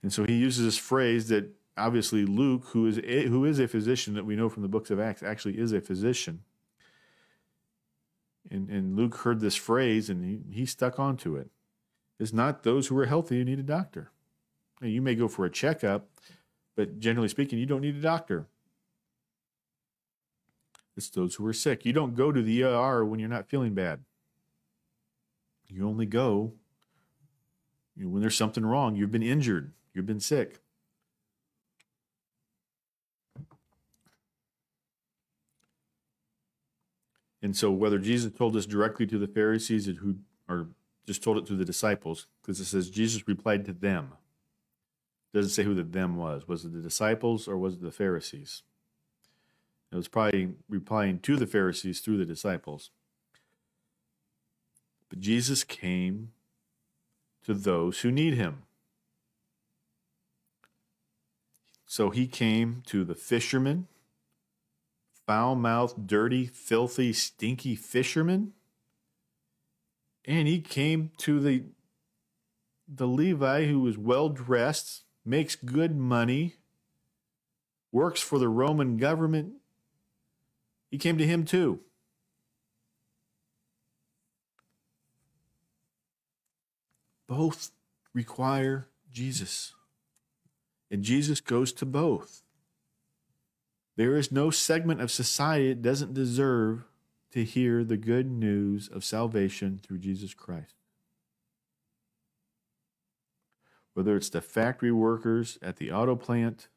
And 0.03 0.13
so 0.13 0.25
he 0.25 0.35
uses 0.35 0.63
this 0.63 0.77
phrase 0.77 1.29
that 1.29 1.49
obviously 1.75 2.25
Luke, 2.25 2.65
who 2.67 2.85
is 2.85 2.99
a, 2.99 3.27
who 3.27 3.45
is 3.45 3.57
a 3.57 3.67
physician 3.67 4.13
that 4.13 4.25
we 4.25 4.35
know 4.35 4.47
from 4.47 4.61
the 4.61 4.69
books 4.69 4.91
of 4.91 4.99
Acts, 4.99 5.23
actually 5.23 5.57
is 5.57 5.71
a 5.71 5.81
physician. 5.81 6.43
And, 8.49 8.69
and 8.69 8.95
Luke 8.95 9.17
heard 9.17 9.39
this 9.39 9.55
phrase 9.55 10.09
and 10.09 10.23
he, 10.23 10.59
he 10.59 10.65
stuck 10.65 10.99
onto 10.99 11.35
it. 11.35 11.49
It's 12.19 12.33
not 12.33 12.63
those 12.63 12.87
who 12.87 12.97
are 12.97 13.05
healthy 13.05 13.37
who 13.37 13.45
need 13.45 13.59
a 13.59 13.63
doctor. 13.63 14.11
Now, 14.81 14.87
you 14.87 15.01
may 15.01 15.15
go 15.15 15.27
for 15.27 15.45
a 15.45 15.49
checkup, 15.49 16.07
but 16.75 16.99
generally 16.99 17.27
speaking, 17.27 17.59
you 17.59 17.65
don't 17.65 17.81
need 17.81 17.95
a 17.95 18.01
doctor. 18.01 18.47
It's 20.95 21.09
those 21.09 21.35
who 21.35 21.45
are 21.47 21.53
sick. 21.53 21.85
You 21.85 21.93
don't 21.93 22.15
go 22.15 22.31
to 22.31 22.41
the 22.41 22.63
ER 22.63 23.05
when 23.05 23.19
you're 23.19 23.29
not 23.29 23.47
feeling 23.47 23.73
bad. 23.73 24.01
You 25.67 25.87
only 25.87 26.05
go 26.05 26.53
when 27.95 28.21
there's 28.21 28.35
something 28.35 28.65
wrong. 28.65 28.95
You've 28.95 29.11
been 29.11 29.23
injured. 29.23 29.71
You've 29.93 30.05
been 30.05 30.19
sick. 30.19 30.59
And 37.41 37.55
so, 37.55 37.71
whether 37.71 37.99
Jesus 37.99 38.33
told 38.33 38.53
this 38.53 38.65
directly 38.65 39.07
to 39.07 39.17
the 39.17 39.27
Pharisees 39.27 39.87
or, 39.87 39.93
who, 39.93 40.15
or 40.47 40.67
just 41.05 41.23
told 41.23 41.37
it 41.37 41.45
to 41.47 41.55
the 41.55 41.65
disciples, 41.65 42.27
because 42.41 42.59
it 42.59 42.65
says 42.65 42.89
Jesus 42.89 43.27
replied 43.27 43.65
to 43.65 43.73
them. 43.73 44.13
It 45.33 45.37
doesn't 45.37 45.51
say 45.51 45.63
who 45.63 45.75
the 45.75 45.83
them 45.83 46.17
was. 46.17 46.47
Was 46.47 46.65
it 46.65 46.73
the 46.73 46.81
disciples 46.81 47.47
or 47.47 47.57
was 47.57 47.75
it 47.75 47.81
the 47.81 47.91
Pharisees? 47.91 48.63
It 49.91 49.95
was 49.95 50.07
probably 50.07 50.49
replying 50.67 51.19
to 51.19 51.35
the 51.35 51.47
Pharisees 51.47 51.99
through 51.99 52.17
the 52.17 52.25
disciples. 52.25 52.91
But 55.09 55.19
Jesus 55.19 55.63
came 55.63 56.31
to 57.43 57.53
those 57.53 58.01
who 58.01 58.11
need 58.11 58.35
him. 58.35 58.63
So 61.85 62.11
he 62.11 62.27
came 62.27 62.83
to 62.85 63.03
the 63.03 63.15
fishermen, 63.15 63.87
foul 65.29 65.53
mouthed, 65.53 66.07
dirty, 66.07 66.47
filthy, 66.47 67.13
stinky 67.13 67.75
fisherman. 67.75 68.51
And 70.25 70.47
he 70.47 70.59
came 70.59 71.11
to 71.17 71.39
the, 71.39 71.65
the 72.87 73.05
Levi 73.05 73.67
who 73.67 73.79
was 73.81 73.95
well 73.95 74.29
dressed, 74.29 75.03
makes 75.23 75.55
good 75.55 75.95
money, 75.95 76.55
works 77.91 78.21
for 78.21 78.39
the 78.39 78.49
Roman 78.49 78.97
government. 78.97 79.53
He 80.89 80.97
came 80.97 81.19
to 81.19 81.27
him 81.27 81.45
too. 81.45 81.81
Both 87.27 87.69
require 88.15 88.87
Jesus. 89.11 89.75
And 90.89 91.03
Jesus 91.03 91.39
goes 91.39 91.71
to 91.73 91.85
both. 91.85 92.41
There 93.99 94.15
is 94.15 94.31
no 94.31 94.49
segment 94.49 95.01
of 95.01 95.11
society 95.11 95.67
that 95.67 95.81
doesn't 95.81 96.13
deserve 96.13 96.85
to 97.33 97.43
hear 97.43 97.83
the 97.83 97.97
good 97.97 98.31
news 98.31 98.87
of 98.87 99.03
salvation 99.03 99.81
through 99.83 99.97
Jesus 99.97 100.33
Christ. 100.33 100.75
Whether 103.95 104.15
it's 104.15 104.29
the 104.29 104.39
factory 104.39 104.93
workers 104.93 105.59
at 105.61 105.75
the 105.75 105.91
auto 105.91 106.15
plant, 106.15 106.69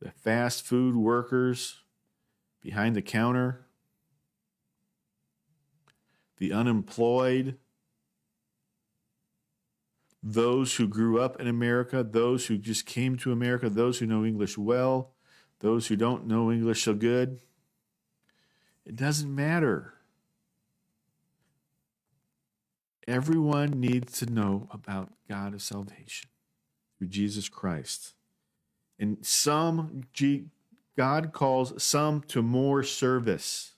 the 0.00 0.10
fast 0.10 0.64
food 0.64 0.96
workers 0.96 1.82
behind 2.62 2.96
the 2.96 3.02
counter, 3.02 3.66
the 6.38 6.50
unemployed, 6.50 7.58
those 10.22 10.76
who 10.76 10.88
grew 10.88 11.20
up 11.20 11.38
in 11.38 11.46
America, 11.46 12.02
those 12.02 12.46
who 12.46 12.56
just 12.56 12.86
came 12.86 13.18
to 13.18 13.32
America, 13.32 13.68
those 13.68 13.98
who 13.98 14.06
know 14.06 14.24
English 14.24 14.56
well, 14.56 15.13
those 15.60 15.86
who 15.86 15.96
don't 15.96 16.26
know 16.26 16.52
English 16.52 16.84
so 16.84 16.94
good. 16.94 17.40
It 18.84 18.96
doesn't 18.96 19.34
matter. 19.34 19.94
Everyone 23.06 23.70
needs 23.80 24.18
to 24.20 24.26
know 24.26 24.68
about 24.70 25.12
God 25.28 25.54
of 25.54 25.62
salvation 25.62 26.30
through 26.98 27.08
Jesus 27.08 27.48
Christ. 27.48 28.14
And 28.98 29.18
some, 29.22 30.04
God 30.96 31.32
calls 31.32 31.82
some 31.82 32.22
to 32.28 32.42
more 32.42 32.82
service. 32.82 33.74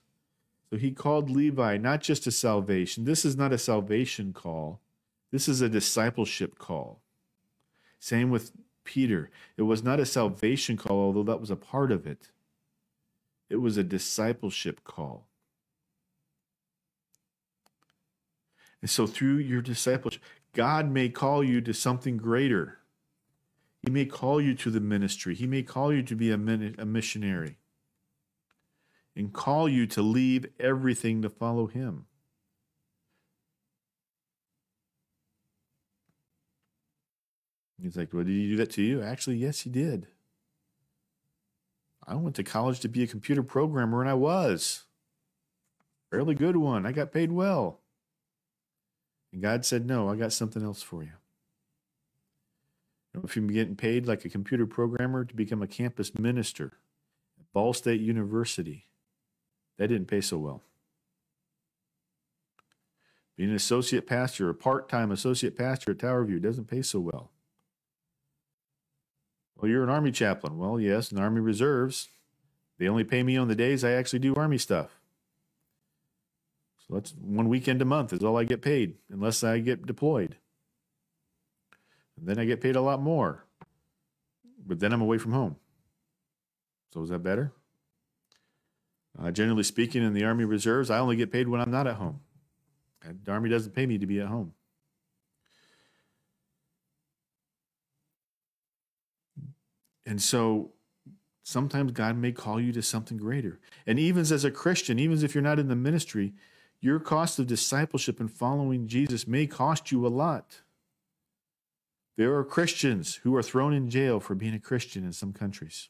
So 0.69 0.77
he 0.77 0.91
called 0.91 1.29
Levi 1.29 1.77
not 1.77 2.01
just 2.01 2.23
to 2.23 2.31
salvation. 2.31 3.05
This 3.05 3.25
is 3.25 3.35
not 3.35 3.53
a 3.53 3.57
salvation 3.57 4.33
call. 4.33 4.81
This 5.31 5.47
is 5.47 5.61
a 5.61 5.69
discipleship 5.69 6.57
call. 6.57 7.01
Same 7.99 8.29
with 8.29 8.51
Peter. 8.87 9.29
It 9.57 9.63
was 9.63 9.83
not 9.83 9.99
a 9.99 10.05
salvation 10.05 10.77
call, 10.77 10.97
although 10.97 11.23
that 11.23 11.41
was 11.41 11.51
a 11.51 11.55
part 11.55 11.91
of 11.91 12.07
it. 12.07 12.31
It 13.49 13.57
was 13.57 13.77
a 13.77 13.83
discipleship 13.83 14.83
call. 14.83 15.27
And 18.81 18.89
so, 18.89 19.05
through 19.05 19.37
your 19.37 19.61
discipleship, 19.61 20.21
God 20.53 20.89
may 20.89 21.09
call 21.09 21.43
you 21.43 21.61
to 21.61 21.73
something 21.73 22.17
greater. 22.17 22.79
He 23.83 23.91
may 23.91 24.05
call 24.05 24.41
you 24.41 24.55
to 24.55 24.71
the 24.71 24.79
ministry. 24.79 25.35
He 25.35 25.47
may 25.47 25.63
call 25.63 25.93
you 25.93 26.01
to 26.03 26.15
be 26.15 26.31
a, 26.31 26.35
a 26.35 26.85
missionary 26.85 27.57
and 29.15 29.33
call 29.33 29.69
you 29.69 29.85
to 29.87 30.01
leave 30.01 30.47
everything 30.59 31.21
to 31.21 31.29
follow 31.29 31.67
Him. 31.67 32.06
He's 37.81 37.97
like, 37.97 38.13
Well, 38.13 38.23
did 38.23 38.31
he 38.31 38.47
do 38.49 38.57
that 38.57 38.71
to 38.71 38.81
you? 38.81 39.01
Actually, 39.01 39.37
yes, 39.37 39.61
he 39.61 39.69
did. 39.69 40.07
I 42.07 42.15
went 42.15 42.35
to 42.37 42.43
college 42.43 42.79
to 42.79 42.87
be 42.87 43.03
a 43.03 43.07
computer 43.07 43.43
programmer, 43.43 44.01
and 44.01 44.09
I 44.09 44.13
was. 44.13 44.85
Fairly 46.09 46.35
good 46.35 46.55
one. 46.55 46.85
I 46.85 46.93
got 46.93 47.11
paid 47.11 47.33
well. 47.33 47.81
And 49.33 49.41
God 49.41 49.65
said, 49.65 49.85
No, 49.85 50.09
I 50.09 50.15
got 50.15 50.31
something 50.31 50.63
else 50.63 50.81
for 50.81 51.03
you. 51.03 51.11
if 53.23 53.35
you're 53.35 53.45
getting 53.47 53.75
paid 53.75 54.07
like 54.07 54.23
a 54.23 54.29
computer 54.29 54.65
programmer 54.65 55.25
to 55.25 55.35
become 55.35 55.61
a 55.61 55.67
campus 55.67 56.17
minister 56.17 56.77
at 57.37 57.51
Ball 57.51 57.73
State 57.73 57.99
University, 57.99 58.87
that 59.77 59.87
didn't 59.87 60.07
pay 60.07 60.21
so 60.21 60.37
well. 60.37 60.63
Being 63.35 63.49
an 63.49 63.55
associate 63.55 64.07
pastor, 64.07 64.49
a 64.49 64.55
part 64.55 64.87
time 64.87 65.11
associate 65.11 65.57
pastor 65.57 65.91
at 65.91 65.99
Tower 65.99 66.23
View, 66.23 66.39
doesn't 66.39 66.69
pay 66.69 66.81
so 66.81 66.99
well. 66.99 67.31
Well, 69.57 69.69
you're 69.69 69.83
an 69.83 69.89
Army 69.89 70.11
chaplain. 70.11 70.57
Well, 70.57 70.79
yes, 70.79 71.11
in 71.11 71.17
Army 71.17 71.41
Reserves. 71.41 72.09
They 72.77 72.87
only 72.87 73.03
pay 73.03 73.23
me 73.23 73.37
on 73.37 73.47
the 73.47 73.55
days 73.55 73.83
I 73.83 73.91
actually 73.91 74.19
do 74.19 74.35
Army 74.35 74.59
stuff. 74.59 74.91
So 76.87 76.93
that's 76.93 77.13
one 77.19 77.49
weekend 77.49 77.81
a 77.81 77.85
month 77.85 78.13
is 78.13 78.23
all 78.23 78.37
I 78.37 78.43
get 78.43 78.61
paid, 78.61 78.95
unless 79.09 79.43
I 79.43 79.59
get 79.59 79.85
deployed. 79.85 80.37
And 82.17 82.27
then 82.27 82.39
I 82.39 82.45
get 82.45 82.61
paid 82.61 82.75
a 82.75 82.81
lot 82.81 83.01
more. 83.01 83.45
But 84.65 84.79
then 84.79 84.93
I'm 84.93 85.01
away 85.01 85.17
from 85.17 85.31
home. 85.31 85.55
So 86.93 87.01
is 87.01 87.09
that 87.09 87.23
better? 87.23 87.51
Uh, 89.19 89.31
generally 89.31 89.63
speaking, 89.63 90.03
in 90.03 90.13
the 90.13 90.23
Army 90.23 90.45
Reserves, 90.45 90.91
I 90.91 90.99
only 90.99 91.15
get 91.15 91.31
paid 91.31 91.47
when 91.47 91.59
I'm 91.59 91.71
not 91.71 91.87
at 91.87 91.95
home. 91.95 92.19
The 93.23 93.31
Army 93.31 93.49
doesn't 93.49 93.73
pay 93.73 93.85
me 93.85 93.97
to 93.97 94.05
be 94.05 94.19
at 94.19 94.27
home. 94.27 94.53
And 100.07 100.21
so 100.21 100.71
sometimes 101.43 101.91
God 101.91 102.17
may 102.17 102.31
call 102.31 102.61
you 102.61 102.71
to 102.71 102.81
something 102.81 103.17
greater. 103.17 103.59
And 103.85 103.99
even 103.99 104.21
as 104.21 104.45
a 104.45 104.49
Christian, 104.49 104.97
even 104.97 105.23
if 105.23 105.35
you're 105.35 105.41
not 105.43 105.59
in 105.59 105.67
the 105.67 105.75
ministry, 105.75 106.33
your 106.79 106.99
cost 106.99 107.39
of 107.39 107.47
discipleship 107.47 108.19
and 108.19 108.31
following 108.31 108.87
Jesus 108.87 109.27
may 109.27 109.45
cost 109.45 109.91
you 109.91 110.07
a 110.07 110.09
lot. 110.09 110.61
There 112.15 112.33
are 112.35 112.43
Christians 112.45 113.15
who 113.23 113.35
are 113.35 113.43
thrown 113.43 113.73
in 113.73 113.89
jail 113.89 114.19
for 114.19 114.33
being 114.33 114.53
a 114.53 114.59
Christian 114.59 115.03
in 115.03 115.11
some 115.11 115.33
countries. 115.33 115.89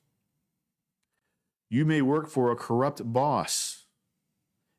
You 1.69 1.86
may 1.86 2.01
work 2.01 2.27
for 2.27 2.51
a 2.51 2.56
corrupt 2.56 3.01
boss. 3.13 3.86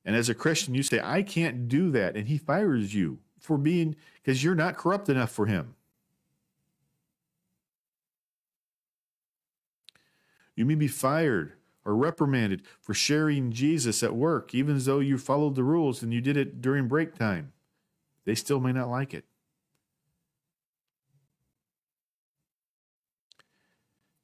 And 0.05 0.16
as 0.16 0.29
a 0.29 0.35
Christian, 0.35 0.74
you 0.74 0.83
say, 0.83 1.01
I 1.03 1.22
can't 1.22 1.68
do 1.68 1.90
that. 1.92 2.16
And 2.16 2.29
he 2.29 2.38
fires 2.38 2.94
you 2.94 3.18
for 3.38 3.57
being, 3.57 3.94
because 4.16 4.42
you're 4.42 4.55
not 4.55 4.77
corrupt 4.77 5.09
enough 5.09 5.31
for 5.31 5.46
him. 5.46 5.77
You 10.59 10.66
may 10.66 10.75
be 10.75 10.88
fired 10.88 11.53
or 11.85 11.94
reprimanded 11.94 12.62
for 12.81 12.92
sharing 12.92 13.53
Jesus 13.53 14.03
at 14.03 14.16
work, 14.16 14.57
even 14.57 14.77
though 14.81 14.99
you 14.99 15.16
followed 15.16 15.55
the 15.55 15.62
rules 15.62 16.03
and 16.03 16.12
you 16.12 16.21
did 16.21 16.37
it 16.37 16.61
during 16.61 16.88
break 16.88 17.14
time. 17.14 17.53
They 18.25 18.35
still 18.35 18.59
may 18.59 18.73
not 18.73 18.88
like 18.88 19.14
it. 19.14 19.25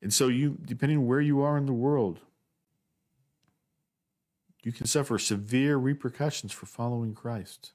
And 0.02 0.12
so 0.12 0.26
you 0.26 0.58
depending 0.64 1.06
where 1.06 1.20
you 1.20 1.40
are 1.40 1.56
in 1.56 1.66
the 1.66 1.72
world, 1.72 2.18
you 4.64 4.72
can 4.72 4.86
suffer 4.86 5.20
severe 5.20 5.76
repercussions 5.76 6.50
for 6.50 6.66
following 6.66 7.14
Christ. 7.14 7.74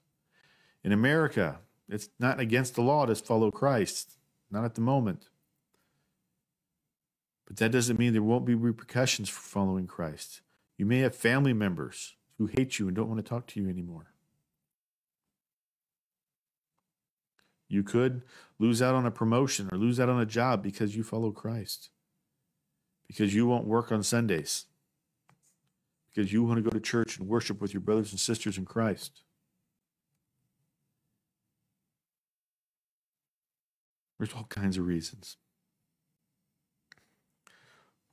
In 0.84 0.92
America, 0.92 1.60
it's 1.88 2.10
not 2.18 2.38
against 2.38 2.74
the 2.74 2.82
law 2.82 3.06
to 3.06 3.14
follow 3.14 3.50
Christ, 3.50 4.18
not 4.50 4.66
at 4.66 4.74
the 4.74 4.82
moment. 4.82 5.29
But 7.50 7.56
that 7.56 7.72
doesn't 7.72 7.98
mean 7.98 8.12
there 8.12 8.22
won't 8.22 8.44
be 8.44 8.54
repercussions 8.54 9.28
for 9.28 9.40
following 9.40 9.88
Christ. 9.88 10.40
You 10.78 10.86
may 10.86 11.00
have 11.00 11.16
family 11.16 11.52
members 11.52 12.14
who 12.38 12.46
hate 12.46 12.78
you 12.78 12.86
and 12.86 12.94
don't 12.94 13.08
want 13.08 13.18
to 13.18 13.28
talk 13.28 13.48
to 13.48 13.60
you 13.60 13.68
anymore. 13.68 14.12
You 17.66 17.82
could 17.82 18.22
lose 18.60 18.80
out 18.80 18.94
on 18.94 19.04
a 19.04 19.10
promotion 19.10 19.68
or 19.72 19.78
lose 19.78 19.98
out 19.98 20.08
on 20.08 20.20
a 20.20 20.26
job 20.26 20.62
because 20.62 20.94
you 20.94 21.02
follow 21.02 21.32
Christ. 21.32 21.90
Because 23.08 23.34
you 23.34 23.48
won't 23.48 23.66
work 23.66 23.90
on 23.90 24.04
Sundays. 24.04 24.66
Because 26.14 26.32
you 26.32 26.44
want 26.44 26.58
to 26.58 26.62
go 26.62 26.70
to 26.70 26.78
church 26.78 27.18
and 27.18 27.26
worship 27.26 27.60
with 27.60 27.74
your 27.74 27.80
brothers 27.80 28.12
and 28.12 28.20
sisters 28.20 28.58
in 28.58 28.64
Christ. 28.64 29.22
There's 34.20 34.34
all 34.34 34.44
kinds 34.44 34.78
of 34.78 34.86
reasons. 34.86 35.36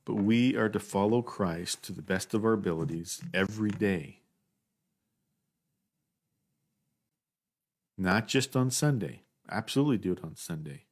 But 0.08 0.22
we 0.22 0.56
are 0.56 0.70
to 0.70 0.80
follow 0.80 1.20
Christ 1.20 1.82
to 1.82 1.92
the 1.92 2.00
best 2.00 2.32
of 2.32 2.42
our 2.42 2.54
abilities 2.54 3.20
every 3.34 3.68
day, 3.68 4.20
not 7.98 8.26
just 8.26 8.56
on 8.56 8.70
Sunday. 8.70 9.20
Absolutely 9.50 9.98
do 9.98 10.12
it 10.12 10.24
on 10.24 10.34
Sunday. 10.34 10.84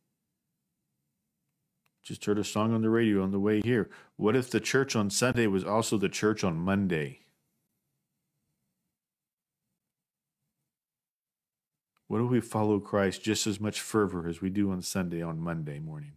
Just 2.03 2.27
heard 2.27 2.39
a 2.39 2.45
song 2.45 2.75
on 2.75 2.83
the 2.83 2.91
radio 2.91 3.23
on 3.23 3.31
the 3.31 3.41
way 3.41 3.63
here. 3.63 3.89
What 4.17 4.37
if 4.37 4.51
the 4.51 4.61
church 4.61 4.95
on 4.95 5.09
Sunday 5.09 5.47
was 5.47 5.65
also 5.65 5.97
the 5.97 6.11
church 6.11 6.45
on 6.45 6.59
Monday? 6.59 7.21
What 12.07 12.21
if 12.21 12.29
we 12.29 12.43
follow 12.43 12.81
Christ 12.81 13.23
just 13.23 13.47
as 13.47 13.59
much 13.59 13.81
fervor 13.81 14.29
as 14.29 14.43
we 14.43 14.51
do 14.51 14.71
on 14.71 14.83
Sunday 14.83 15.23
on 15.23 15.41
Monday 15.41 15.79
morning? 15.79 16.13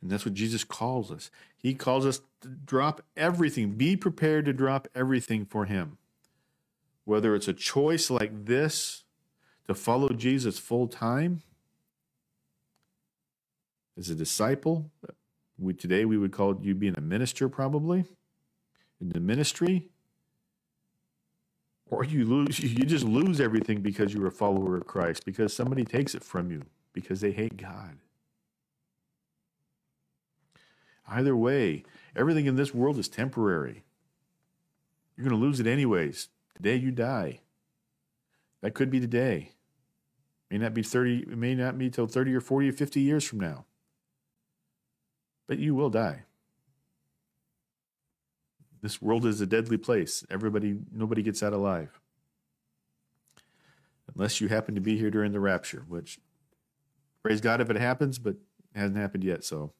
And 0.00 0.10
that's 0.10 0.24
what 0.24 0.34
Jesus 0.34 0.64
calls 0.64 1.10
us. 1.10 1.30
He 1.56 1.74
calls 1.74 2.06
us 2.06 2.20
to 2.42 2.48
drop 2.48 3.02
everything, 3.16 3.72
be 3.72 3.96
prepared 3.96 4.44
to 4.44 4.52
drop 4.52 4.88
everything 4.94 5.44
for 5.44 5.64
Him. 5.64 5.98
Whether 7.04 7.34
it's 7.34 7.48
a 7.48 7.52
choice 7.52 8.10
like 8.10 8.46
this 8.46 9.04
to 9.66 9.74
follow 9.74 10.10
Jesus 10.10 10.58
full 10.58 10.86
time 10.86 11.42
as 13.96 14.08
a 14.08 14.14
disciple, 14.14 14.90
we, 15.58 15.74
today 15.74 16.04
we 16.04 16.16
would 16.16 16.32
call 16.32 16.58
you 16.62 16.74
being 16.74 16.94
a 16.96 17.00
minister 17.00 17.48
probably 17.48 18.04
in 19.00 19.08
the 19.08 19.20
ministry 19.20 19.88
or 21.90 22.04
you 22.04 22.24
lose 22.24 22.58
you 22.60 22.84
just 22.84 23.04
lose 23.04 23.40
everything 23.40 23.80
because 23.80 24.12
you're 24.12 24.26
a 24.26 24.32
follower 24.32 24.76
of 24.76 24.86
Christ 24.86 25.24
because 25.24 25.54
somebody 25.54 25.84
takes 25.84 26.14
it 26.14 26.22
from 26.22 26.50
you 26.50 26.62
because 26.92 27.20
they 27.20 27.32
hate 27.32 27.56
God. 27.56 27.96
Either 31.10 31.36
way, 31.36 31.84
everything 32.14 32.46
in 32.46 32.56
this 32.56 32.74
world 32.74 32.98
is 32.98 33.08
temporary. 33.08 33.84
You're 35.16 35.28
going 35.28 35.40
to 35.40 35.46
lose 35.46 35.58
it 35.58 35.66
anyways. 35.66 36.28
Today 36.54 36.76
you 36.76 36.90
die. 36.90 37.40
That 38.60 38.74
could 38.74 38.90
be 38.90 39.00
today. 39.00 39.52
May 40.50 40.58
not 40.58 40.74
be 40.74 40.82
30 40.82 41.18
it 41.30 41.38
may 41.38 41.54
not 41.54 41.78
be 41.78 41.90
till 41.90 42.06
30 42.06 42.34
or 42.34 42.40
40 42.40 42.68
or 42.68 42.72
50 42.72 43.00
years 43.00 43.24
from 43.24 43.40
now. 43.40 43.64
But 45.46 45.58
you 45.58 45.74
will 45.74 45.90
die. 45.90 46.24
This 48.80 49.02
world 49.02 49.26
is 49.26 49.40
a 49.40 49.46
deadly 49.46 49.76
place. 49.76 50.24
Everybody, 50.30 50.76
nobody 50.92 51.22
gets 51.22 51.42
out 51.42 51.52
alive. 51.52 52.00
Unless 54.14 54.40
you 54.40 54.48
happen 54.48 54.74
to 54.74 54.80
be 54.80 54.96
here 54.96 55.10
during 55.10 55.32
the 55.32 55.40
rapture, 55.40 55.84
which, 55.88 56.18
praise 57.22 57.40
God 57.40 57.60
if 57.60 57.70
it 57.70 57.76
happens, 57.76 58.18
but 58.18 58.36
it 58.74 58.78
hasn't 58.78 58.98
happened 58.98 59.24
yet. 59.24 59.44
So 59.44 59.72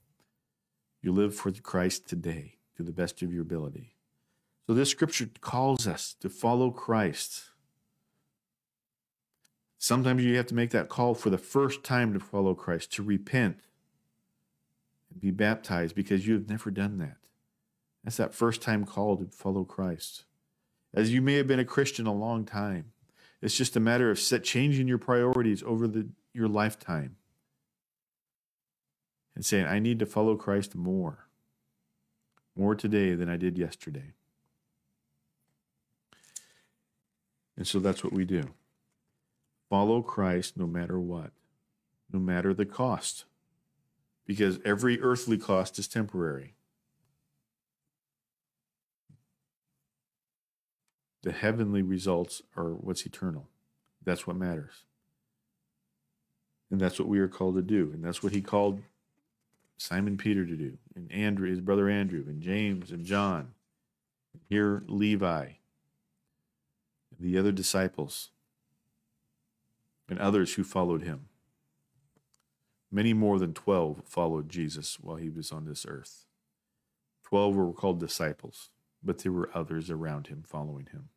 you 1.02 1.12
live 1.12 1.34
for 1.34 1.50
Christ 1.52 2.08
today 2.08 2.56
to 2.76 2.82
the 2.82 2.92
best 2.92 3.22
of 3.22 3.32
your 3.32 3.42
ability. 3.42 3.94
So 4.66 4.74
this 4.74 4.90
scripture 4.90 5.30
calls 5.40 5.86
us 5.86 6.14
to 6.20 6.28
follow 6.28 6.70
Christ. 6.70 7.44
Sometimes 9.78 10.24
you 10.24 10.36
have 10.36 10.46
to 10.46 10.54
make 10.54 10.70
that 10.70 10.88
call 10.88 11.14
for 11.14 11.30
the 11.30 11.38
first 11.38 11.84
time 11.84 12.12
to 12.12 12.20
follow 12.20 12.54
Christ, 12.54 12.92
to 12.94 13.02
repent 13.02 13.60
and 15.10 15.20
be 15.20 15.30
baptized 15.30 15.94
because 15.94 16.26
you 16.26 16.34
have 16.34 16.48
never 16.48 16.70
done 16.70 16.98
that. 16.98 17.16
That's 18.04 18.16
that 18.16 18.34
first 18.34 18.60
time 18.60 18.84
call 18.84 19.16
to 19.16 19.26
follow 19.30 19.64
Christ. 19.64 20.24
As 20.92 21.12
you 21.12 21.22
may 21.22 21.34
have 21.34 21.46
been 21.46 21.60
a 21.60 21.64
Christian 21.64 22.06
a 22.06 22.12
long 22.12 22.44
time, 22.44 22.92
it's 23.40 23.56
just 23.56 23.76
a 23.76 23.80
matter 23.80 24.10
of 24.10 24.18
set, 24.18 24.42
changing 24.42 24.88
your 24.88 24.98
priorities 24.98 25.62
over 25.62 25.86
the, 25.86 26.08
your 26.32 26.48
lifetime 26.48 27.16
and 29.38 29.46
saying, 29.46 29.66
I 29.66 29.78
need 29.78 30.00
to 30.00 30.06
follow 30.06 30.34
Christ 30.34 30.74
more, 30.74 31.28
more 32.56 32.74
today 32.74 33.14
than 33.14 33.28
I 33.28 33.36
did 33.36 33.56
yesterday. 33.56 34.14
And 37.56 37.64
so 37.64 37.78
that's 37.78 38.02
what 38.02 38.12
we 38.12 38.24
do. 38.24 38.42
Follow 39.70 40.02
Christ 40.02 40.56
no 40.56 40.66
matter 40.66 40.98
what, 40.98 41.30
no 42.12 42.18
matter 42.18 42.52
the 42.52 42.66
cost, 42.66 43.26
because 44.26 44.58
every 44.64 45.00
earthly 45.00 45.38
cost 45.38 45.78
is 45.78 45.86
temporary. 45.86 46.54
The 51.22 51.30
heavenly 51.30 51.82
results 51.82 52.42
are 52.56 52.70
what's 52.70 53.06
eternal. 53.06 53.46
That's 54.02 54.26
what 54.26 54.34
matters. 54.34 54.82
And 56.72 56.80
that's 56.80 56.98
what 56.98 57.06
we 57.06 57.20
are 57.20 57.28
called 57.28 57.54
to 57.54 57.62
do. 57.62 57.92
And 57.94 58.02
that's 58.02 58.20
what 58.20 58.32
he 58.32 58.40
called 58.40 58.82
Simon 59.78 60.18
Peter 60.18 60.44
to 60.44 60.56
do, 60.56 60.76
and 60.94 61.10
Andrew, 61.10 61.48
his 61.48 61.60
brother 61.60 61.88
Andrew, 61.88 62.24
and 62.26 62.42
James 62.42 62.90
and 62.90 63.06
John. 63.06 63.54
Here, 64.48 64.82
Levi, 64.86 65.44
and 65.44 65.54
the 67.18 67.38
other 67.38 67.52
disciples, 67.52 68.30
and 70.08 70.18
others 70.18 70.54
who 70.54 70.64
followed 70.64 71.02
him. 71.02 71.28
Many 72.90 73.12
more 73.14 73.38
than 73.38 73.54
12 73.54 74.02
followed 74.06 74.48
Jesus 74.48 74.98
while 75.00 75.16
he 75.16 75.30
was 75.30 75.52
on 75.52 75.64
this 75.64 75.86
earth. 75.88 76.26
12 77.24 77.56
were 77.56 77.72
called 77.72 78.00
disciples 78.00 78.70
but 79.02 79.18
there 79.18 79.32
were 79.32 79.50
others 79.54 79.90
around 79.90 80.26
him 80.26 80.42
following 80.46 80.88
him. 80.92 81.08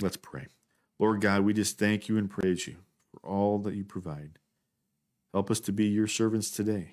Let's 0.00 0.16
pray. 0.16 0.46
Lord 0.98 1.20
God, 1.20 1.42
we 1.42 1.52
just 1.52 1.78
thank 1.78 2.08
you 2.08 2.16
and 2.16 2.28
praise 2.30 2.66
you 2.66 2.76
for 3.10 3.26
all 3.26 3.58
that 3.60 3.74
you 3.74 3.84
provide. 3.84 4.38
Help 5.34 5.50
us 5.50 5.58
to 5.58 5.72
be 5.72 5.86
your 5.86 6.06
servants 6.06 6.48
today. 6.48 6.92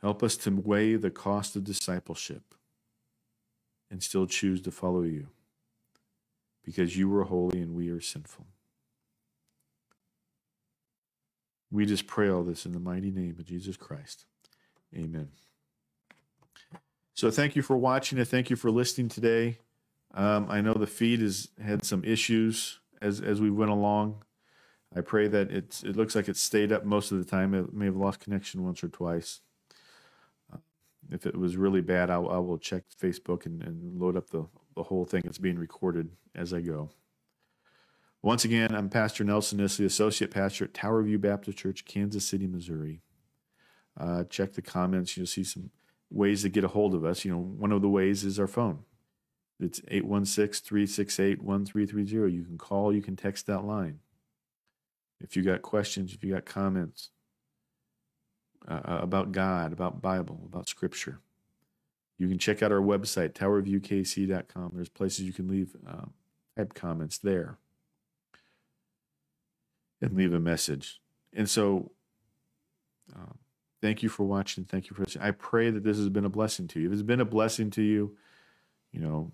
Help 0.00 0.22
us 0.22 0.36
to 0.36 0.50
weigh 0.50 0.94
the 0.94 1.10
cost 1.10 1.56
of 1.56 1.64
discipleship 1.64 2.54
and 3.90 4.04
still 4.04 4.24
choose 4.24 4.62
to 4.62 4.70
follow 4.70 5.02
you 5.02 5.26
because 6.64 6.96
you 6.96 7.12
are 7.16 7.24
holy 7.24 7.60
and 7.60 7.74
we 7.74 7.90
are 7.90 8.00
sinful. 8.00 8.46
We 11.72 11.86
just 11.86 12.06
pray 12.06 12.28
all 12.28 12.44
this 12.44 12.64
in 12.64 12.70
the 12.70 12.78
mighty 12.78 13.10
name 13.10 13.34
of 13.40 13.46
Jesus 13.46 13.76
Christ. 13.76 14.26
Amen. 14.94 15.30
So 17.14 17.32
thank 17.32 17.56
you 17.56 17.62
for 17.62 17.76
watching 17.76 18.16
and 18.16 18.28
thank 18.28 18.48
you 18.48 18.54
for 18.54 18.70
listening 18.70 19.08
today. 19.08 19.58
Um, 20.14 20.46
I 20.48 20.60
know 20.60 20.74
the 20.74 20.86
feed 20.86 21.20
has 21.20 21.48
had 21.60 21.84
some 21.84 22.04
issues 22.04 22.78
as 23.02 23.20
as 23.20 23.40
we 23.40 23.50
went 23.50 23.72
along. 23.72 24.22
I 24.94 25.02
pray 25.02 25.28
that 25.28 25.50
it's 25.50 25.84
it 25.84 25.96
looks 25.96 26.16
like 26.16 26.28
it's 26.28 26.40
stayed 26.40 26.72
up 26.72 26.84
most 26.84 27.12
of 27.12 27.18
the 27.18 27.24
time. 27.24 27.54
It 27.54 27.72
may 27.72 27.84
have 27.84 27.96
lost 27.96 28.20
connection 28.20 28.64
once 28.64 28.82
or 28.82 28.88
twice. 28.88 29.40
Uh, 30.52 30.58
if 31.10 31.26
it 31.26 31.36
was 31.36 31.56
really 31.56 31.80
bad, 31.80 32.10
I, 32.10 32.16
I 32.16 32.38
will 32.38 32.58
check 32.58 32.84
Facebook 33.00 33.46
and, 33.46 33.62
and 33.62 34.00
load 34.00 34.16
up 34.16 34.30
the, 34.30 34.46
the 34.74 34.82
whole 34.82 35.04
thing 35.04 35.22
that's 35.24 35.38
being 35.38 35.58
recorded 35.58 36.10
as 36.34 36.52
I 36.52 36.60
go. 36.60 36.90
Once 38.22 38.44
again, 38.44 38.74
I'm 38.74 38.90
Pastor 38.90 39.24
Nelson 39.24 39.58
Nisley, 39.58 39.86
Associate 39.86 40.30
Pastor 40.30 40.64
at 40.64 40.74
Tower 40.74 41.02
View 41.02 41.18
Baptist 41.18 41.56
Church, 41.56 41.84
Kansas 41.84 42.26
City, 42.26 42.46
Missouri. 42.46 43.00
Uh, 43.98 44.24
check 44.24 44.52
the 44.52 44.62
comments. 44.62 45.16
You'll 45.16 45.26
see 45.26 45.44
some 45.44 45.70
ways 46.10 46.42
to 46.42 46.48
get 46.48 46.64
a 46.64 46.68
hold 46.68 46.94
of 46.94 47.04
us. 47.04 47.24
You 47.24 47.30
know, 47.30 47.38
one 47.38 47.72
of 47.72 47.80
the 47.80 47.88
ways 47.88 48.24
is 48.24 48.38
our 48.38 48.46
phone. 48.46 48.80
It's 49.60 49.80
816 49.88 50.66
368 50.66 51.42
1330. 51.42 52.32
You 52.32 52.44
can 52.44 52.58
call, 52.58 52.92
you 52.94 53.02
can 53.02 53.16
text 53.16 53.46
that 53.46 53.64
line. 53.64 54.00
If 55.20 55.36
you 55.36 55.42
got 55.42 55.62
questions, 55.62 56.12
if 56.12 56.24
you 56.24 56.32
got 56.32 56.44
comments 56.44 57.10
uh, 58.68 58.80
uh, 58.84 58.98
about 59.02 59.32
God, 59.32 59.72
about 59.72 60.02
Bible, 60.02 60.40
about 60.46 60.68
Scripture, 60.68 61.20
you 62.18 62.28
can 62.28 62.38
check 62.38 62.62
out 62.62 62.72
our 62.72 62.80
website, 62.80 63.32
towerviewkc.com. 63.32 64.72
There's 64.74 64.88
places 64.88 65.24
you 65.24 65.32
can 65.32 65.48
leave 65.48 65.76
uh, 65.86 66.06
type 66.56 66.74
comments 66.74 67.18
there 67.18 67.58
and 70.02 70.14
leave 70.14 70.32
a 70.32 70.40
message. 70.40 71.00
And 71.32 71.48
so, 71.48 71.92
um, 73.14 73.38
Thank 73.82 74.02
you 74.02 74.08
for 74.10 74.24
watching. 74.24 74.64
Thank 74.64 74.90
you 74.90 74.96
for 74.96 75.02
listening. 75.02 75.26
I 75.26 75.30
pray 75.30 75.70
that 75.70 75.82
this 75.82 75.96
has 75.96 76.10
been 76.10 76.26
a 76.26 76.30
blessing 76.30 76.68
to 76.68 76.80
you. 76.80 76.88
If 76.88 76.92
it's 76.92 77.02
been 77.02 77.20
a 77.20 77.24
blessing 77.24 77.70
to 77.70 77.82
you, 77.82 78.16
you 78.92 79.00
know, 79.00 79.32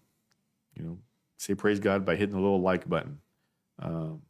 you 0.77 0.85
know, 0.85 0.99
say 1.37 1.55
praise 1.55 1.81
God 1.81 2.05
by 2.05 2.15
hitting 2.15 2.35
the 2.35 2.41
little 2.41 2.61
like 2.61 2.89
button. 2.89 3.19
Um, 3.81 4.23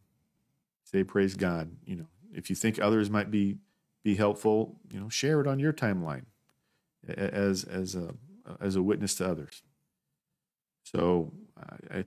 say 0.86 1.04
praise 1.04 1.34
God. 1.34 1.70
You 1.84 1.96
know, 1.96 2.06
if 2.32 2.48
you 2.48 2.56
think 2.56 2.80
others 2.80 3.10
might 3.10 3.30
be 3.30 3.58
be 4.02 4.14
helpful, 4.14 4.76
you 4.90 5.00
know, 5.00 5.08
share 5.08 5.40
it 5.40 5.46
on 5.46 5.58
your 5.58 5.72
timeline 5.72 6.24
as 7.06 7.64
as 7.64 7.94
a 7.94 8.14
as 8.60 8.76
a 8.76 8.82
witness 8.82 9.16
to 9.16 9.28
others. 9.28 9.62
So 10.84 11.32
I, 11.58 11.98
I 11.98 12.04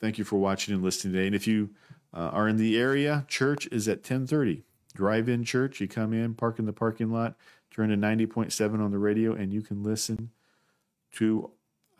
thank 0.00 0.18
you 0.18 0.24
for 0.24 0.36
watching 0.36 0.74
and 0.74 0.82
listening 0.82 1.14
today. 1.14 1.26
And 1.26 1.34
if 1.34 1.46
you 1.46 1.70
uh, 2.12 2.30
are 2.32 2.46
in 2.46 2.58
the 2.58 2.78
area, 2.78 3.24
church 3.28 3.66
is 3.72 3.88
at 3.88 4.04
ten 4.04 4.26
thirty 4.26 4.64
drive-in 4.94 5.44
church. 5.44 5.80
You 5.80 5.88
come 5.88 6.12
in, 6.12 6.34
park 6.34 6.58
in 6.58 6.66
the 6.66 6.72
parking 6.72 7.10
lot, 7.10 7.34
turn 7.70 7.90
to 7.90 7.96
90.7 7.96 8.80
on 8.80 8.90
the 8.90 8.98
radio, 8.98 9.34
and 9.34 9.52
you 9.52 9.60
can 9.60 9.82
listen 9.82 10.30
to 11.12 11.50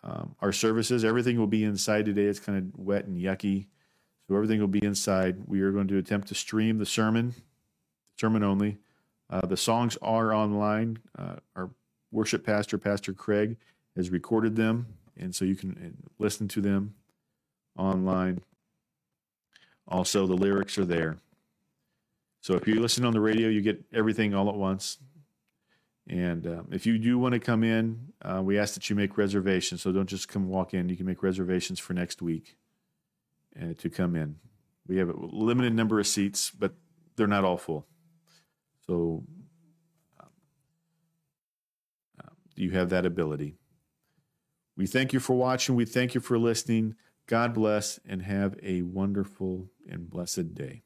um, 0.03 0.35
our 0.41 0.53
services. 0.53 1.05
Everything 1.05 1.39
will 1.39 1.47
be 1.47 1.65
inside 1.65 2.05
today. 2.05 2.25
It's 2.25 2.41
kind 2.41 2.59
of 2.59 2.79
wet 2.79 3.07
and 3.07 3.21
yucky, 3.21 3.67
so 4.29 4.35
everything 4.35 4.61
will 4.61 4.69
be 4.69 4.85
inside. 4.85 5.37
We 5.47 5.61
are 5.61 5.71
going 5.71 5.89
to 5.89 5.99
attempt 5.99 6.29
to 6.29 6.35
stream 6.35 6.79
the 6.79 6.87
sermon, 6.87 7.35
sermon 8.19 8.43
only. 8.43 8.79
Uh, 9.31 9.47
the 9.47 9.57
songs 9.57 9.97
are 10.03 10.33
online. 10.33 10.99
Uh, 11.19 11.37
our 11.57 11.71
worship 12.11 12.45
pastor, 12.45 12.79
Pastor 12.79 13.13
Craig, 13.13 13.57
has 13.97 14.11
recorded 14.11 14.57
them 14.57 14.87
and 15.17 15.35
so 15.35 15.45
you 15.45 15.55
can 15.55 15.71
uh, 15.71 16.09
listen 16.19 16.49
to 16.49 16.61
them 16.61 16.95
online. 17.77 18.41
Also, 19.87 20.27
the 20.27 20.35
lyrics 20.35 20.79
are 20.79 20.85
there. 20.85 21.19
So 22.41 22.55
if 22.55 22.67
you 22.67 22.81
listen 22.81 23.05
on 23.05 23.13
the 23.13 23.21
radio, 23.21 23.49
you 23.49 23.61
get 23.61 23.83
everything 23.93 24.35
all 24.35 24.49
at 24.49 24.55
once. 24.55 24.99
And 26.07 26.47
um, 26.47 26.69
if 26.73 26.85
you 26.85 26.99
do 26.99 27.19
want 27.19 27.33
to 27.33 27.41
come 27.41 27.65
in, 27.65 28.13
uh, 28.23 28.43
we 28.43 28.59
ask 28.59 28.75
that 28.75 28.91
you 28.91 28.97
make 28.97 29.17
reservations. 29.17 29.83
So 29.83 29.93
don't 29.93 30.09
just 30.09 30.29
come 30.29 30.49
walk 30.49 30.75
in. 30.75 30.89
You 30.89 30.97
can 30.97 31.07
make 31.07 31.23
reservations 31.23 31.79
for 31.79 31.95
next 31.95 32.21
week 32.21 32.57
uh, 33.61 33.75
to 33.79 33.91
come 33.91 34.17
in. 34.17 34.37
We 34.87 34.99
have 34.99 35.09
a 35.09 35.15
limited 35.17 35.75
number 35.75 35.99
of 35.99 36.07
seats, 36.07 36.51
but 36.51 36.75
they're 37.17 37.27
not 37.27 37.45
all 37.45 37.57
full. 37.57 37.87
So 38.87 39.25
um, 40.21 40.29
uh, 42.21 42.31
you 42.55 42.73
have 42.73 42.91
that 42.91 43.07
ability. 43.07 43.57
We 44.77 44.87
thank 44.87 45.13
you 45.13 45.21
for 45.21 45.35
watching. 45.35 45.75
We 45.75 45.85
thank 45.85 46.15
you 46.15 46.21
for 46.21 46.39
listening. 46.39 46.97
God 47.27 47.55
bless 47.55 47.99
and 48.07 48.23
have 48.23 48.57
a 48.63 48.83
wonderful 48.83 49.71
and 49.89 50.11
blessed 50.11 50.55
day. 50.55 50.83